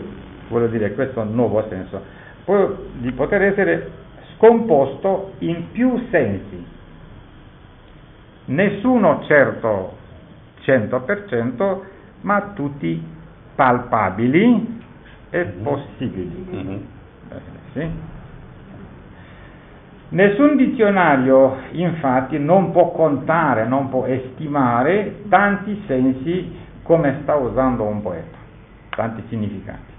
voglio 0.50 0.68
dire 0.68 0.94
questo 0.94 1.24
nuovo 1.24 1.66
senso, 1.70 2.02
poi 2.44 2.76
di 2.98 3.12
poter 3.12 3.42
essere 3.44 3.92
scomposto 4.36 5.34
in 5.40 5.72
più 5.72 6.08
sensi. 6.10 6.66
Nessuno 8.46 9.24
certo 9.28 9.98
100%, 10.64 11.80
ma 12.22 12.52
tutti 12.54 13.02
palpabili 13.56 14.82
e 15.30 15.44
possibili. 15.44 16.48
Mm-hmm. 16.52 16.78
Sì? 17.74 17.90
Nessun 20.12 20.56
dizionario 20.56 21.58
infatti 21.72 22.39
non 22.39 22.72
può 22.72 22.91
contare, 22.91 23.67
non 23.67 23.89
può 23.89 24.06
estimare 24.06 25.22
tanti 25.30 25.84
sensi 25.86 26.52
come 26.82 27.19
sta 27.22 27.36
usando 27.36 27.84
un 27.84 28.02
poeta, 28.02 28.38
tanti 28.89 29.22
significati. 29.30 29.98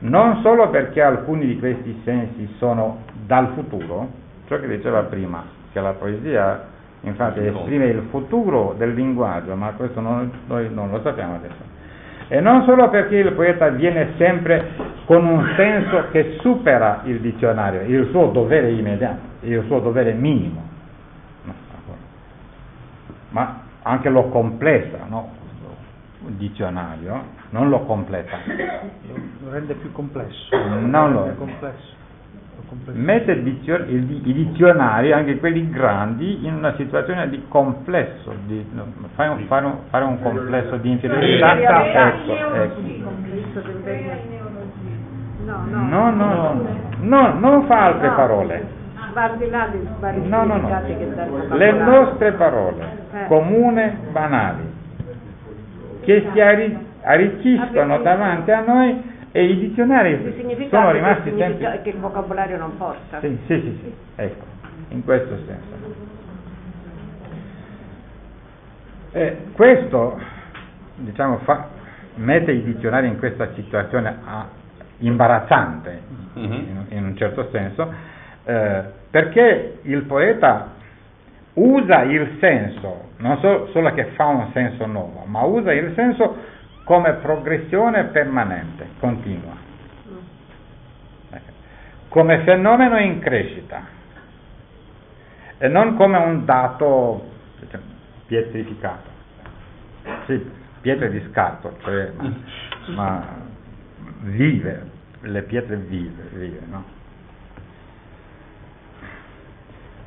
Non 0.00 0.40
solo 0.40 0.70
perché 0.70 1.02
alcuni 1.02 1.46
di 1.46 1.58
questi 1.58 2.00
sensi 2.04 2.48
sono 2.56 3.00
dal 3.26 3.48
futuro, 3.54 4.08
ciò 4.46 4.58
che 4.60 4.68
diceva 4.68 5.02
prima, 5.02 5.44
che 5.72 5.80
la 5.80 5.92
poesia 5.92 6.64
infatti 7.02 7.44
esprime 7.44 7.86
il 7.86 8.06
futuro 8.10 8.74
del 8.78 8.94
linguaggio, 8.94 9.54
ma 9.54 9.72
questo 9.72 10.00
non, 10.00 10.30
noi 10.46 10.72
non 10.72 10.90
lo 10.90 11.02
sappiamo 11.02 11.34
adesso. 11.34 11.76
E 12.28 12.40
non 12.40 12.64
solo 12.64 12.90
perché 12.90 13.16
il 13.16 13.32
poeta 13.32 13.68
viene 13.68 14.12
sempre 14.18 14.72
con 15.06 15.24
un 15.24 15.52
senso 15.56 16.08
che 16.10 16.36
supera 16.40 17.00
il 17.04 17.20
dizionario, 17.20 17.80
il 17.82 18.08
suo 18.10 18.26
dovere 18.26 18.70
immediato, 18.70 19.18
il 19.40 19.64
suo 19.66 19.80
dovere 19.80 20.12
minimo, 20.12 20.62
ma 23.30 23.60
anche 23.82 24.10
lo 24.10 24.28
complessa, 24.28 24.98
no? 25.08 25.36
il 26.26 26.34
dizionario 26.34 27.36
non 27.50 27.70
lo 27.70 27.80
completa. 27.84 28.36
Lo 29.40 29.50
rende 29.50 29.74
più 29.74 29.90
complesso. 29.92 30.54
Non 30.56 31.12
lo 31.12 31.26
è. 31.28 31.34
Complesso 31.34 31.96
mette 32.92 33.32
i 33.32 34.22
dizionari, 34.22 35.12
anche 35.12 35.38
quelli 35.38 35.68
grandi, 35.70 36.46
in 36.46 36.54
una 36.54 36.74
situazione 36.74 37.28
di 37.28 37.44
complesso, 37.48 38.34
di, 38.46 38.64
fare, 39.14 39.28
un, 39.28 39.44
fare, 39.46 39.64
un, 39.64 39.74
fare, 39.90 40.04
un, 40.04 40.20
complesso 40.20 40.76
di 40.76 40.90
inferiorità. 40.90 41.56
Ecco, 41.56 42.54
ecco. 42.54 42.80
No, 45.44 46.10
no, 46.10 46.10
no, 46.10 46.66
no, 47.00 47.38
non 47.38 47.66
fa 47.66 47.84
altre 47.86 48.10
parole. 48.10 48.76
No, 50.26 50.44
no, 50.44 50.56
no. 50.56 51.56
Le 51.56 51.72
nostre 51.72 52.32
parole, 52.32 53.06
comune, 53.26 53.98
banali, 54.10 54.72
che 56.02 56.28
si 56.32 56.40
arricchiscono 57.02 57.98
davanti 57.98 58.50
a 58.50 58.60
noi 58.60 59.16
e 59.38 59.44
i 59.44 59.56
dizionari 59.56 60.66
sono 60.68 60.90
rimasti 60.90 61.32
sempre... 61.36 61.80
che 61.82 61.90
il 61.90 61.98
vocabolario 61.98 62.56
non 62.58 62.76
porta. 62.76 63.20
Sì, 63.20 63.38
sì, 63.46 63.60
sì, 63.60 63.78
sì, 63.82 63.94
ecco, 64.16 64.44
in 64.88 65.04
questo 65.04 65.36
senso. 65.46 66.06
E 69.12 69.36
questo, 69.52 70.20
diciamo, 70.96 71.38
fa, 71.44 71.68
mette 72.16 72.50
i 72.50 72.64
dizionari 72.64 73.06
in 73.06 73.18
questa 73.18 73.52
situazione 73.54 74.16
a, 74.24 74.48
imbarazzante, 74.98 76.00
mm-hmm. 76.36 76.52
in, 76.52 76.84
in, 76.88 77.04
un 77.04 77.16
certo 77.16 77.48
senso, 77.52 77.92
eh, 78.42 78.82
perché 79.08 79.78
il 79.82 80.02
poeta 80.02 80.72
usa 81.52 82.02
il 82.02 82.38
senso, 82.40 83.10
non 83.18 83.38
so, 83.38 83.68
solo 83.68 83.94
che 83.94 84.06
fa 84.16 84.26
un 84.26 84.50
senso 84.52 84.84
nuovo, 84.86 85.22
ma 85.26 85.42
usa 85.42 85.72
il 85.72 85.92
senso 85.94 86.56
come 86.88 87.16
progressione 87.16 88.04
permanente, 88.04 88.88
continua, 88.98 89.52
come 92.08 92.38
fenomeno 92.44 92.98
in 92.98 93.18
crescita 93.18 93.84
e 95.58 95.68
non 95.68 95.96
come 95.96 96.16
un 96.16 96.46
dato 96.46 97.28
diciamo, 97.60 97.84
pietrificato, 98.26 99.10
sì, 100.24 100.50
pietre 100.80 101.10
di 101.10 101.22
scarto, 101.30 101.76
cioè, 101.82 102.10
ma, 102.16 102.32
ma 102.96 103.26
vive, 104.20 104.90
le 105.20 105.42
pietre 105.42 105.76
vive, 105.76 106.22
vive 106.32 106.62
no? 106.70 106.84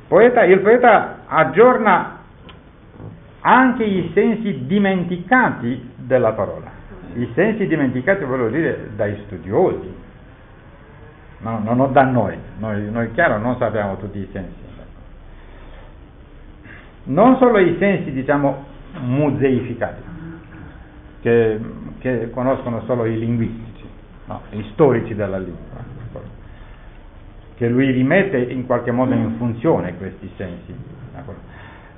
Poeta, 0.08 0.42
il 0.42 0.58
poeta 0.58 1.18
aggiorna 1.28 2.22
anche 3.42 3.84
i 3.84 4.10
sensi 4.14 4.66
dimenticati 4.66 5.90
della 5.96 6.32
parola. 6.32 6.71
I 7.14 7.30
sensi 7.34 7.66
dimenticati 7.66 8.24
voglio 8.24 8.48
dire 8.48 8.90
dai 8.96 9.22
studiosi, 9.26 9.94
no, 11.38 11.60
non 11.62 11.92
da 11.92 12.04
noi. 12.04 12.36
noi, 12.58 12.90
noi 12.90 13.12
chiaro 13.12 13.38
non 13.38 13.56
sappiamo 13.58 13.96
tutti 13.96 14.18
i 14.18 14.28
sensi. 14.32 14.60
Non 17.04 17.36
solo 17.38 17.58
i 17.58 17.76
sensi 17.78 18.12
diciamo 18.12 18.64
museificati, 19.00 20.02
che, 21.20 21.60
che 21.98 22.30
conoscono 22.30 22.82
solo 22.86 23.06
i 23.06 23.18
linguistici, 23.18 23.88
no, 24.26 24.42
gli 24.50 24.62
storici 24.72 25.14
della 25.14 25.38
lingua, 25.38 25.80
che 27.56 27.68
lui 27.68 27.90
rimette 27.90 28.38
in 28.38 28.66
qualche 28.66 28.92
modo 28.92 29.14
in 29.14 29.34
funzione 29.36 29.96
questi 29.96 30.30
sensi, 30.36 30.74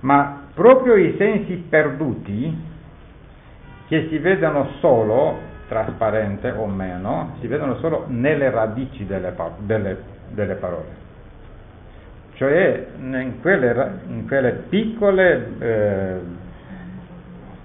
ma 0.01 0.43
proprio 0.55 0.95
i 0.95 1.15
sensi 1.19 1.55
perduti 1.69 2.73
che 3.95 4.09
si 4.09 4.19
vedono 4.19 4.71
solo, 4.81 5.39
trasparente 5.69 6.51
o 6.51 6.67
meno, 6.67 7.37
si 7.41 7.47
vedono 7.47 7.77
solo 7.77 8.07
nelle 8.09 8.51
radici 8.51 9.07
delle, 9.07 9.33
delle, 9.59 9.97
delle 10.31 10.55
parole, 10.55 11.03
cioè 12.35 12.87
in 12.99 13.35
quelle, 13.41 13.91
in 14.09 14.27
quelle 14.27 14.51
piccole 14.69 15.49
eh, 15.61 16.21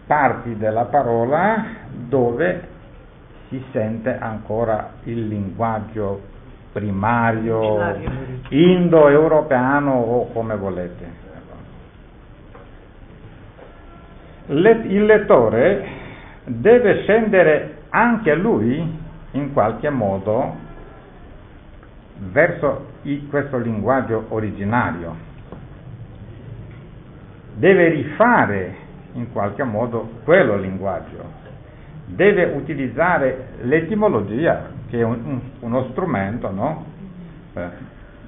parti 0.05 0.55
della 0.57 0.85
parola 0.85 1.65
dove 1.89 2.67
si 3.47 3.63
sente 3.71 4.15
ancora 4.19 4.91
il 5.05 5.27
linguaggio 5.27 6.21
primario, 6.71 7.95
indo-europeano 8.49 9.91
o 9.93 10.31
come 10.31 10.55
volete. 10.55 11.27
il 14.51 15.05
lettore 15.05 15.98
deve 16.49 17.01
scendere 17.03 17.77
anche 17.89 18.33
lui 18.33 18.97
in 19.31 19.53
qualche 19.53 19.89
modo 19.89 20.55
verso 22.17 22.87
questo 23.29 23.57
linguaggio 23.57 24.25
originario, 24.29 25.15
deve 27.53 27.89
rifare 27.89 28.75
in 29.13 29.31
qualche 29.31 29.63
modo 29.63 30.09
quello 30.23 30.57
linguaggio, 30.57 31.37
deve 32.05 32.45
utilizzare 32.45 33.49
l'etimologia 33.61 34.77
che 34.89 34.99
è 34.99 35.03
un, 35.03 35.19
un, 35.23 35.39
uno 35.59 35.89
strumento, 35.91 36.49
no? 36.51 36.85
eh, 37.53 37.67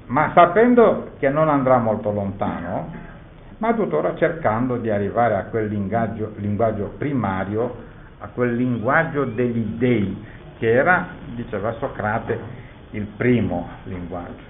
ma 0.06 0.32
sapendo 0.34 1.12
che 1.18 1.30
non 1.30 1.50
andrà 1.50 1.78
molto 1.78 2.12
lontano, 2.12 3.10
ma 3.58 3.74
tuttora 3.74 4.16
cercando 4.16 4.78
di 4.78 4.90
arrivare 4.90 5.36
a 5.36 5.46
quel 5.46 5.68
linguaggio, 5.68 6.34
linguaggio 6.38 6.94
primario, 6.98 7.90
a 8.22 8.28
quel 8.28 8.56
linguaggio 8.56 9.26
degli 9.26 9.78
dei, 9.78 10.24
che 10.60 10.72
era, 10.72 11.08
diceva 11.34 11.74
Socrate, 11.74 12.40
il 12.92 13.06
primo 13.18 13.68
linguaggio, 13.86 14.44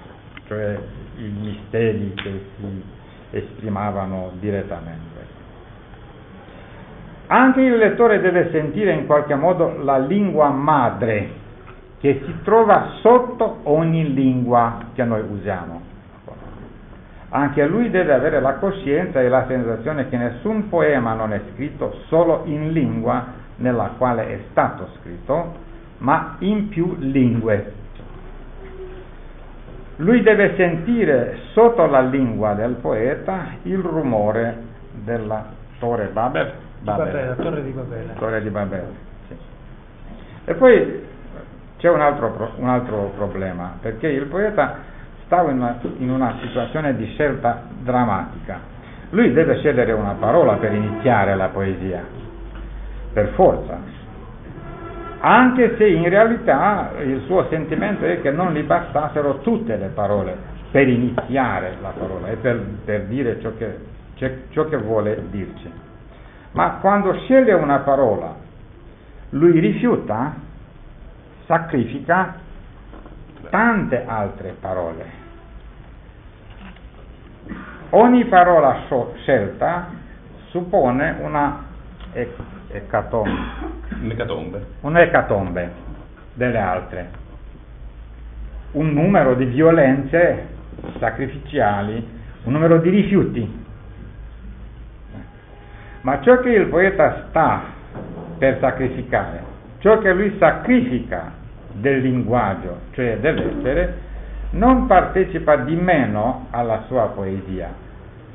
cioè 0.48 0.78
i 1.18 1.34
misteri 1.40 2.14
che 2.16 2.46
si 2.58 2.84
esprimavano 3.32 4.32
direttamente. 4.40 5.40
Anche 7.28 7.62
il 7.62 7.78
lettore 7.78 8.20
deve 8.20 8.50
sentire 8.52 8.92
in 8.92 9.06
qualche 9.06 9.36
modo 9.36 9.82
la 9.82 9.98
lingua 9.98 10.50
madre 10.50 11.40
che 12.00 12.24
si 12.26 12.36
trova 12.44 12.96
sotto 13.00 13.60
ogni 13.64 14.14
lingua 14.14 14.80
che 14.94 15.06
noi 15.06 15.22
usiamo. 15.22 15.82
Anche 17.30 17.66
lui 17.66 17.90
deve 17.90 18.14
avere 18.14 18.42
la 18.42 18.56
coscienza 18.56 19.22
e 19.22 19.30
la 19.30 19.46
sensazione 19.48 20.10
che 20.10 20.18
nessun 20.18 20.68
poema 20.68 21.14
non 21.14 21.32
è 21.32 21.40
scritto 21.54 22.02
solo 22.08 22.42
in 22.44 22.74
lingua 22.74 23.40
nella 23.62 23.94
quale 23.98 24.28
è 24.28 24.40
stato 24.50 24.90
scritto, 25.00 25.56
ma 26.00 26.36
in 26.40 26.68
più 26.70 26.96
lingue. 27.00 27.74
Lui 29.98 30.22
deve 30.24 30.56
sentire 30.56 31.38
sotto 31.54 31.86
la 31.86 32.02
lingua 32.02 32.54
del 32.54 32.74
poeta 32.74 33.50
il 33.64 33.78
rumore 33.78 34.58
della 35.04 35.46
Torre 35.80 36.08
Babel. 36.08 36.52
Babele, 36.80 37.28
la 37.28 37.36
torre 37.36 37.64
di 37.64 37.70
Babele. 37.70 38.14
Torre 38.16 38.42
di 38.42 38.50
Babele, 38.50 38.88
sì. 39.28 39.36
E 40.46 40.54
poi 40.56 41.06
c'è 41.78 41.90
un 41.90 42.02
altro, 42.02 42.54
un 42.58 42.68
altro 42.68 43.12
problema, 43.16 43.78
perché 43.80 44.08
il 44.08 44.26
poeta 44.26 44.78
stava 45.26 45.52
in 45.52 45.58
una, 45.58 45.80
in 45.98 46.10
una 46.10 46.38
situazione 46.42 46.96
di 46.96 47.06
scelta 47.14 47.62
drammatica. 47.80 48.60
Lui 49.12 49.32
deve 49.34 49.58
scegliere 49.58 49.92
una 49.92 50.16
parola 50.20 50.56
per 50.56 50.74
iniziare 50.74 51.36
la 51.36 51.50
poesia, 51.50 52.04
per 53.14 53.30
forza, 53.30 53.78
anche 55.20 55.76
se 55.78 55.88
in 55.88 56.10
realtà 56.10 56.94
il 57.04 57.22
suo 57.26 57.48
sentimento 57.50 58.06
è 58.06 58.22
che 58.22 58.32
non 58.32 58.54
gli 58.54 58.64
bastassero 58.64 59.40
tutte 59.40 59.76
le 59.78 59.88
parole 59.88 60.36
per 60.72 60.88
iniziare 60.88 61.76
la 61.82 61.90
parola 61.90 62.30
e 62.30 62.38
per, 62.38 62.60
per 62.86 63.06
dire 63.06 63.40
ciò 63.42 63.52
che, 63.56 63.78
ciò 64.50 64.66
che 64.66 64.78
vuole 64.78 65.26
dirci. 65.30 65.72
Ma 66.54 66.78
quando 66.82 67.14
sceglie 67.20 67.54
una 67.54 67.80
parola, 67.80 68.34
lui 69.32 69.60
rifiuta, 69.60 70.34
sacrifica 71.46 72.36
tante 73.50 74.06
altre 74.06 74.56
parole. 74.60 75.20
Ogni 77.92 78.26
parola 78.26 78.84
scelta 79.18 79.90
suppone 80.50 81.18
una 81.20 81.66
ecatombe, 82.74 83.40
un'ecatombe. 84.02 84.66
un'ecatombe 84.82 85.72
delle 86.34 86.58
altre, 86.58 87.10
un 88.72 88.94
numero 88.94 89.36
di 89.36 89.46
violenze 89.46 90.48
sacrificiali, 91.00 92.08
un 92.44 92.54
numero 92.54 92.80
di 92.80 92.90
rifiuti 92.90 93.60
ma 96.02 96.20
ciò 96.22 96.40
che 96.40 96.50
il 96.50 96.68
poeta 96.68 97.26
sta 97.30 97.62
per 98.38 98.58
sacrificare, 98.60 99.44
ciò 99.80 100.00
che 100.00 100.12
lui 100.14 100.36
sacrifica 100.40 101.32
del 101.74 102.02
linguaggio, 102.02 102.80
cioè 102.92 103.18
dell'essere, 103.20 104.10
non 104.52 104.88
partecipa 104.88 105.58
di 105.58 105.76
meno 105.76 106.48
alla 106.50 106.84
sua 106.88 107.08
poesia 107.10 107.70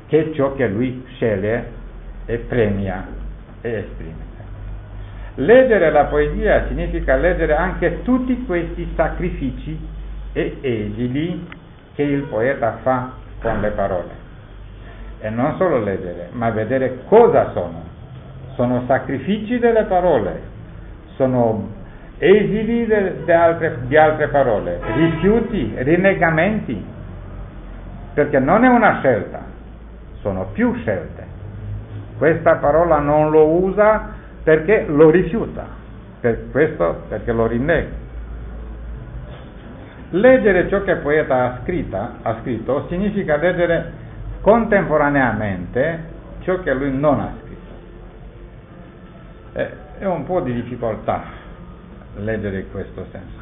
che 0.07 0.31
ciò 0.33 0.55
che 0.55 0.67
lui 0.67 1.03
sceglie 1.15 1.71
e 2.25 2.37
premia 2.37 3.05
e 3.61 3.69
esprime. 3.69 4.26
Leggere 5.39 5.91
la 5.91 6.05
poesia 6.05 6.65
significa 6.67 7.15
leggere 7.15 7.55
anche 7.55 8.01
tutti 8.03 8.43
questi 8.45 8.91
sacrifici 8.95 9.79
e 10.33 10.57
esili 10.61 11.47
che 11.95 12.03
il 12.03 12.23
poeta 12.23 12.79
fa 12.81 13.11
con 13.41 13.61
le 13.61 13.69
parole 13.69 14.25
e 15.19 15.29
non 15.29 15.55
solo 15.57 15.79
leggere, 15.79 16.29
ma 16.31 16.49
vedere 16.51 16.99
cosa 17.07 17.51
sono. 17.51 17.83
Sono 18.55 18.83
sacrifici 18.87 19.59
delle 19.59 19.83
parole, 19.83 20.41
sono 21.15 21.69
esili 22.17 22.85
de, 22.85 23.23
de 23.23 23.33
altre, 23.33 23.77
di 23.85 23.97
altre 23.97 24.27
parole, 24.29 24.79
rifiuti, 24.95 25.73
rinnegamenti, 25.77 26.85
perché 28.13 28.39
non 28.39 28.63
è 28.63 28.67
una 28.67 28.97
scelta, 28.99 29.41
sono 30.21 30.47
più 30.53 30.73
scelte. 30.75 31.25
Questa 32.17 32.55
parola 32.55 32.97
non 32.97 33.29
lo 33.29 33.47
usa 33.47 34.15
perché 34.47 34.85
lo 34.87 35.09
rifiuta, 35.09 35.67
per 36.21 36.49
questo 36.51 37.03
perché 37.09 37.33
lo 37.33 37.47
rinnega. 37.47 37.89
Leggere 40.11 40.69
ciò 40.69 40.83
che 40.83 40.91
il 40.91 40.99
poeta 40.99 41.43
ha, 41.43 41.59
scritta, 41.63 42.19
ha 42.21 42.37
scritto 42.39 42.85
significa 42.87 43.35
leggere 43.35 43.91
contemporaneamente 44.39 45.99
ciò 46.43 46.61
che 46.61 46.73
lui 46.73 46.97
non 46.97 47.19
ha 47.19 47.33
scritto. 47.41 47.73
è 49.99 50.05
un 50.05 50.23
po' 50.23 50.39
di 50.39 50.53
difficoltà 50.53 51.23
leggere 52.15 52.59
in 52.59 52.71
questo 52.71 53.05
senso. 53.11 53.39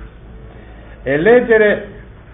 E 1.03 1.17
leggere 1.17 1.87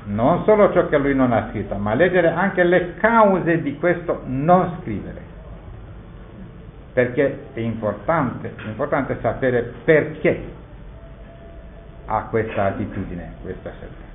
non 0.05 0.45
solo 0.45 0.71
ciò 0.71 0.87
che 0.87 0.97
lui 0.97 1.13
non 1.13 1.33
ha 1.33 1.49
scritto, 1.49 1.75
ma 1.75 1.93
leggere 1.93 2.29
anche 2.29 2.63
le 2.63 2.93
cause 2.95 3.61
di 3.61 3.75
questo 3.75 4.21
non 4.27 4.77
scrivere. 4.79 5.30
Perché 6.93 7.45
è 7.53 7.59
importante, 7.59 8.53
è 8.55 8.67
importante 8.67 9.17
sapere 9.21 9.73
perché 9.83 10.43
ha 12.05 12.27
questa 12.29 12.65
attitudine, 12.65 13.33
questa 13.41 13.71
scelta. 13.71 14.09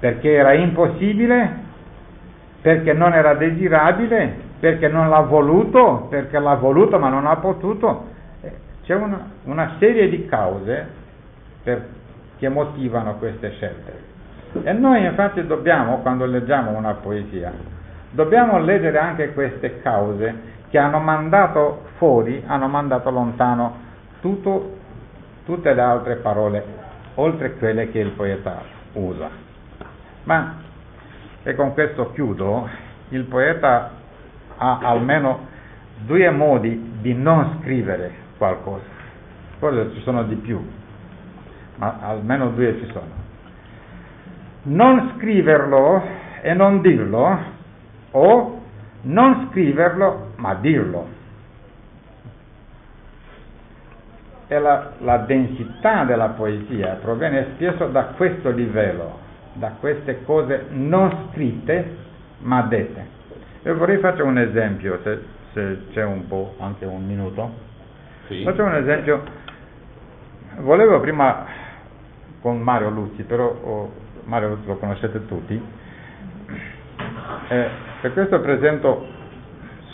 Perché 0.00 0.32
era 0.32 0.54
impossibile 0.54 1.72
perché 2.64 2.94
non 2.94 3.12
era 3.12 3.34
desirabile, 3.34 4.36
perché 4.58 4.88
non 4.88 5.10
l'ha 5.10 5.20
voluto, 5.20 6.06
perché 6.08 6.38
l'ha 6.38 6.54
voluto 6.54 6.98
ma 6.98 7.10
non 7.10 7.26
ha 7.26 7.36
potuto. 7.36 8.06
Eh, 8.40 8.52
c'è 8.84 8.94
una, 8.94 9.20
una 9.44 9.74
serie 9.78 10.08
di 10.08 10.24
cause 10.24 10.88
per, 11.62 11.86
che 12.38 12.48
motivano 12.48 13.16
queste 13.16 13.50
scelte. 13.50 13.92
E 14.62 14.72
noi 14.72 15.04
infatti 15.04 15.46
dobbiamo, 15.46 15.98
quando 15.98 16.24
leggiamo 16.24 16.70
una 16.70 16.94
poesia, 16.94 17.52
dobbiamo 18.12 18.58
leggere 18.60 18.96
anche 18.96 19.34
queste 19.34 19.82
cause 19.82 20.34
che 20.74 20.80
hanno 20.80 20.98
mandato 20.98 21.82
fuori, 21.98 22.42
hanno 22.44 22.66
mandato 22.66 23.08
lontano 23.08 23.76
tutto, 24.20 24.76
tutte 25.44 25.72
le 25.72 25.80
altre 25.80 26.16
parole, 26.16 26.64
oltre 27.14 27.54
quelle 27.58 27.92
che 27.92 28.00
il 28.00 28.10
poeta 28.10 28.60
usa. 28.94 29.30
Ma 30.24 30.54
e 31.44 31.54
con 31.54 31.74
questo 31.74 32.10
chiudo, 32.10 32.68
il 33.10 33.22
poeta 33.22 33.92
ha 34.56 34.78
almeno 34.82 35.46
due 36.06 36.28
modi 36.30 36.96
di 37.00 37.14
non 37.14 37.60
scrivere 37.60 38.10
qualcosa, 38.36 38.82
forse 39.60 39.92
ci 39.94 40.00
sono 40.00 40.24
di 40.24 40.34
più, 40.34 40.60
ma 41.76 41.98
almeno 42.00 42.48
due 42.48 42.80
ci 42.80 42.90
sono. 42.90 43.12
Non 44.62 45.12
scriverlo 45.14 46.02
e 46.42 46.52
non 46.52 46.80
dirlo, 46.80 47.38
o 48.10 48.62
non 49.02 49.50
scriverlo 49.50 50.23
ma 50.36 50.54
dirlo. 50.54 51.22
E 54.46 54.58
la, 54.58 54.92
la 54.98 55.18
densità 55.18 56.04
della 56.04 56.28
poesia 56.30 56.98
proviene 57.00 57.54
spesso 57.54 57.86
da 57.86 58.04
questo 58.16 58.50
livello, 58.50 59.18
da 59.54 59.72
queste 59.80 60.22
cose 60.24 60.66
non 60.70 61.28
scritte 61.30 61.96
ma 62.40 62.62
dette. 62.62 63.06
E 63.62 63.72
vorrei 63.72 63.98
fare 63.98 64.22
un 64.22 64.38
esempio, 64.38 65.00
se, 65.02 65.22
se 65.52 65.78
c'è 65.92 66.04
un 66.04 66.26
po', 66.28 66.54
anche 66.58 66.84
un 66.84 67.06
minuto. 67.06 67.50
Sì. 68.26 68.42
Faccio 68.42 68.62
un 68.62 68.74
esempio, 68.74 69.22
volevo 70.58 71.00
prima 71.00 71.46
con 72.40 72.60
Mario 72.60 72.90
Luzzi, 72.90 73.22
però 73.22 73.46
oh, 73.46 73.92
Mario 74.24 74.58
lo 74.64 74.76
conoscete 74.76 75.26
tutti, 75.26 75.60
eh, 77.48 77.68
per 78.00 78.12
questo 78.12 78.40
presento 78.40 79.06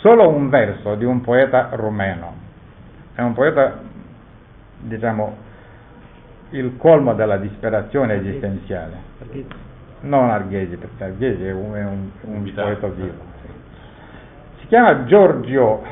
solo 0.01 0.27
un 0.29 0.49
verso 0.49 0.95
di 0.95 1.05
un 1.05 1.21
poeta 1.21 1.69
rumeno. 1.73 2.33
È 3.13 3.21
un 3.21 3.33
poeta, 3.33 3.79
diciamo, 4.79 5.35
il 6.49 6.75
colmo 6.77 7.13
della 7.13 7.37
disperazione 7.37 8.15
esistenziale. 8.15 9.09
Non 10.01 10.29
Arghesi, 10.29 10.75
perché 10.75 11.03
Arghesi 11.03 11.45
è 11.45 11.51
un, 11.51 11.73
è 11.73 11.83
un, 11.83 12.09
un 12.21 12.53
poeta 12.53 12.87
vivo. 12.87 13.29
Si 14.59 14.67
chiama 14.67 15.05
Giorgio, 15.05 15.83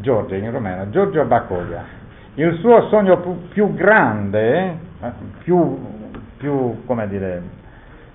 Giorgio 0.00 0.34
in 0.34 0.50
romeno, 0.50 0.88
Giorgio 0.90 1.24
Bacolia. 1.24 2.00
Il 2.34 2.56
suo 2.60 2.88
sogno 2.88 3.18
più, 3.20 3.48
più 3.48 3.74
grande, 3.74 4.78
eh, 5.00 5.12
più, 5.42 5.78
più, 6.38 6.84
come 6.86 7.08
dire, 7.08 7.42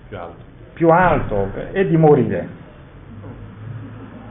più 0.08 0.18
alto. 0.18 0.44
più 0.74 0.90
alto 0.90 1.50
è 1.74 1.86
di 1.86 1.98
morire. 1.98 2.66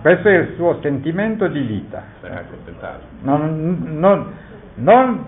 Questo 0.07 0.29
è 0.29 0.37
il 0.37 0.53
suo 0.55 0.79
sentimento 0.83 1.49
di 1.49 1.63
vita. 1.63 2.01
Non, 3.23 3.99
non, 3.99 4.33
non, 4.75 5.25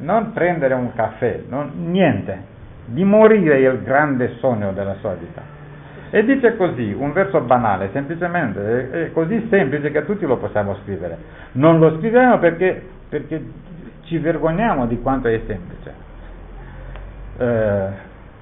non 0.00 0.32
prendere 0.34 0.74
un 0.74 0.92
caffè, 0.92 1.44
niente. 1.76 2.42
Di 2.84 3.02
morire 3.04 3.54
è 3.54 3.70
il 3.70 3.80
grande 3.80 4.34
sogno 4.36 4.74
della 4.74 4.96
sua 4.96 5.14
vita. 5.14 5.40
E 6.10 6.24
dice 6.26 6.58
così, 6.58 6.92
un 6.92 7.14
verso 7.14 7.40
banale, 7.40 7.88
semplicemente, 7.92 8.90
è, 8.90 9.12
così 9.12 9.46
semplice 9.48 9.90
che 9.90 10.04
tutti 10.04 10.26
lo 10.26 10.36
possiamo 10.36 10.76
scrivere. 10.82 11.16
Non 11.52 11.78
lo 11.78 11.96
scriviamo 11.96 12.38
perché, 12.38 12.86
perché 13.08 13.42
ci 14.02 14.18
vergogniamo 14.18 14.84
di 14.84 15.00
quanto 15.00 15.28
è 15.28 15.40
semplice. 15.46 15.94
Eh, 17.38 17.88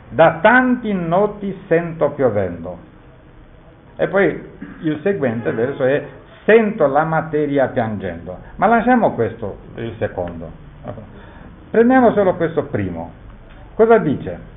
da 0.08 0.38
tanti 0.42 0.92
noti 0.92 1.56
sento 1.68 2.10
piovendo. 2.10 2.92
E 3.96 4.08
poi 4.08 4.42
il 4.82 5.00
seguente 5.02 5.52
verso 5.52 5.84
è 5.84 6.04
sento 6.44 6.86
la 6.86 7.04
materia 7.04 7.68
piangendo. 7.68 8.38
Ma 8.56 8.66
lasciamo 8.66 9.12
questo, 9.12 9.58
il 9.76 9.94
secondo. 9.98 10.50
Prendiamo 11.70 12.12
solo 12.12 12.34
questo 12.34 12.64
primo. 12.64 13.10
Cosa 13.74 13.98
dice? 13.98 14.52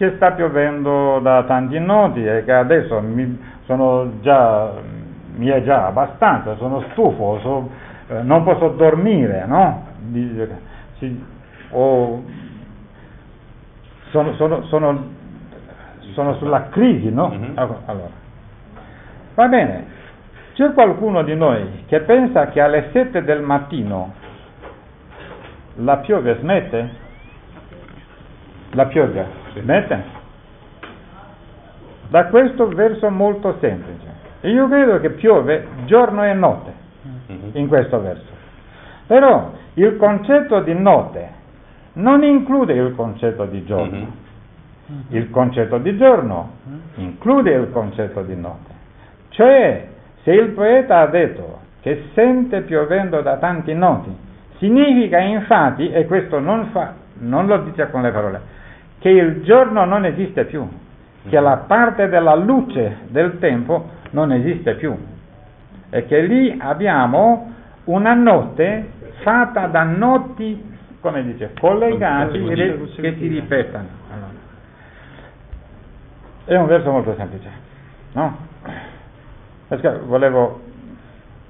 che 0.00 0.14
sta 0.16 0.32
piovendo 0.32 1.18
da 1.18 1.42
tanti 1.42 1.78
noti 1.78 2.24
e 2.24 2.42
che 2.46 2.52
adesso 2.54 3.02
mi, 3.02 3.38
già, 4.22 4.72
mi 5.36 5.46
è 5.48 5.62
già 5.62 5.88
abbastanza, 5.88 6.56
sono 6.56 6.82
stufo, 6.92 7.38
so, 7.42 7.70
eh, 8.08 8.22
non 8.22 8.42
posso 8.42 8.70
dormire, 8.70 9.44
no? 9.44 9.88
Di, 9.98 10.48
si, 10.96 11.22
o, 11.72 12.24
sono, 14.08 14.32
sono, 14.36 14.62
sono, 14.68 15.04
sono, 16.14 16.34
sulla 16.36 16.70
crisi, 16.70 17.12
no? 17.12 17.28
Mm-hmm. 17.28 17.58
Allora, 17.58 18.08
va 19.40 19.48
bene, 19.48 19.84
c'è 20.54 20.72
qualcuno 20.72 21.22
di 21.22 21.34
noi 21.34 21.84
che 21.86 22.00
pensa 22.00 22.48
che 22.48 22.60
alle 22.60 22.90
7 22.92 23.22
del 23.22 23.40
mattino 23.40 24.12
la 25.76 25.96
pioggia 25.98 26.36
smette? 26.36 26.90
La 28.72 28.86
pioggia 28.86 29.38
Smette? 29.54 30.18
Da 32.08 32.26
questo 32.26 32.68
verso 32.68 33.08
molto 33.10 33.56
semplice. 33.60 34.06
Io 34.42 34.68
credo 34.68 35.00
che 35.00 35.10
piove 35.10 35.66
giorno 35.86 36.24
e 36.24 36.32
notte 36.34 36.72
mm-hmm. 37.06 37.50
in 37.54 37.68
questo 37.68 38.00
verso. 38.00 38.38
Però 39.06 39.52
il 39.74 39.96
concetto 39.96 40.60
di 40.60 40.74
notte 40.74 41.28
non 41.94 42.22
include 42.22 42.74
il 42.74 42.94
concetto 42.94 43.44
di 43.46 43.64
giorno. 43.64 43.96
Mm-hmm. 43.96 45.00
Il 45.08 45.30
concetto 45.30 45.78
di 45.78 45.96
giorno 45.96 46.50
include 46.96 47.52
il 47.52 47.70
concetto 47.70 48.22
di 48.22 48.36
notte. 48.36 48.79
Cioè, 49.40 49.86
se 50.22 50.32
il 50.32 50.50
poeta 50.50 50.98
ha 50.98 51.06
detto 51.06 51.60
che 51.80 52.10
sente 52.12 52.60
piovendo 52.60 53.22
da 53.22 53.38
tanti 53.38 53.72
noti, 53.72 54.14
significa 54.58 55.18
infatti, 55.18 55.90
e 55.90 56.04
questo 56.04 56.40
non, 56.40 56.66
fa, 56.72 56.92
non 57.20 57.46
lo 57.46 57.56
dice 57.62 57.88
con 57.88 58.02
le 58.02 58.10
parole, 58.10 58.40
che 58.98 59.08
il 59.08 59.42
giorno 59.44 59.86
non 59.86 60.04
esiste 60.04 60.44
più, 60.44 60.68
che 61.26 61.40
la 61.40 61.64
parte 61.66 62.10
della 62.10 62.34
luce 62.34 62.98
del 63.08 63.38
tempo 63.38 63.88
non 64.10 64.30
esiste 64.30 64.74
più 64.74 64.94
e 65.88 66.04
che 66.04 66.20
lì 66.20 66.54
abbiamo 66.60 67.50
una 67.84 68.12
notte 68.12 68.90
fatta 69.22 69.68
da 69.68 69.84
noti, 69.84 70.62
come 71.00 71.24
dice, 71.24 71.54
collegati 71.58 72.44
che 72.44 73.14
si 73.16 73.26
ripetono. 73.26 73.88
Allora. 74.12 74.32
È 76.44 76.56
un 76.56 76.66
verso 76.66 76.90
molto 76.90 77.14
semplice, 77.16 77.48
no? 78.12 78.48
Perché 79.70 80.00
volevo 80.04 80.60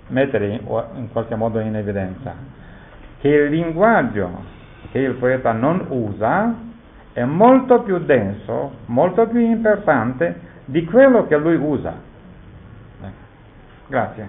mettere 0.08 0.46
in 0.48 1.08
qualche 1.10 1.34
modo 1.36 1.58
in 1.58 1.74
evidenza 1.74 2.34
che 3.18 3.28
il 3.28 3.48
linguaggio 3.48 4.28
che 4.90 4.98
il 4.98 5.14
poeta 5.14 5.52
non 5.52 5.86
usa 5.88 6.54
è 7.14 7.24
molto 7.24 7.80
più 7.80 7.98
denso, 8.00 8.72
molto 8.86 9.26
più 9.26 9.40
importante 9.40 10.38
di 10.66 10.84
quello 10.84 11.26
che 11.26 11.38
lui 11.38 11.56
usa. 11.56 11.94
Grazie. 13.86 14.28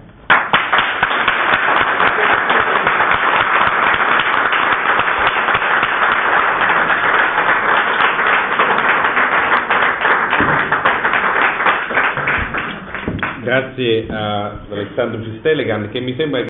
Grazie 13.52 14.06
a 14.08 14.60
Alessandro 14.70 15.22
Cistelegan 15.24 15.90
che 15.90 16.00
mi 16.00 16.14
sembra 16.16 16.40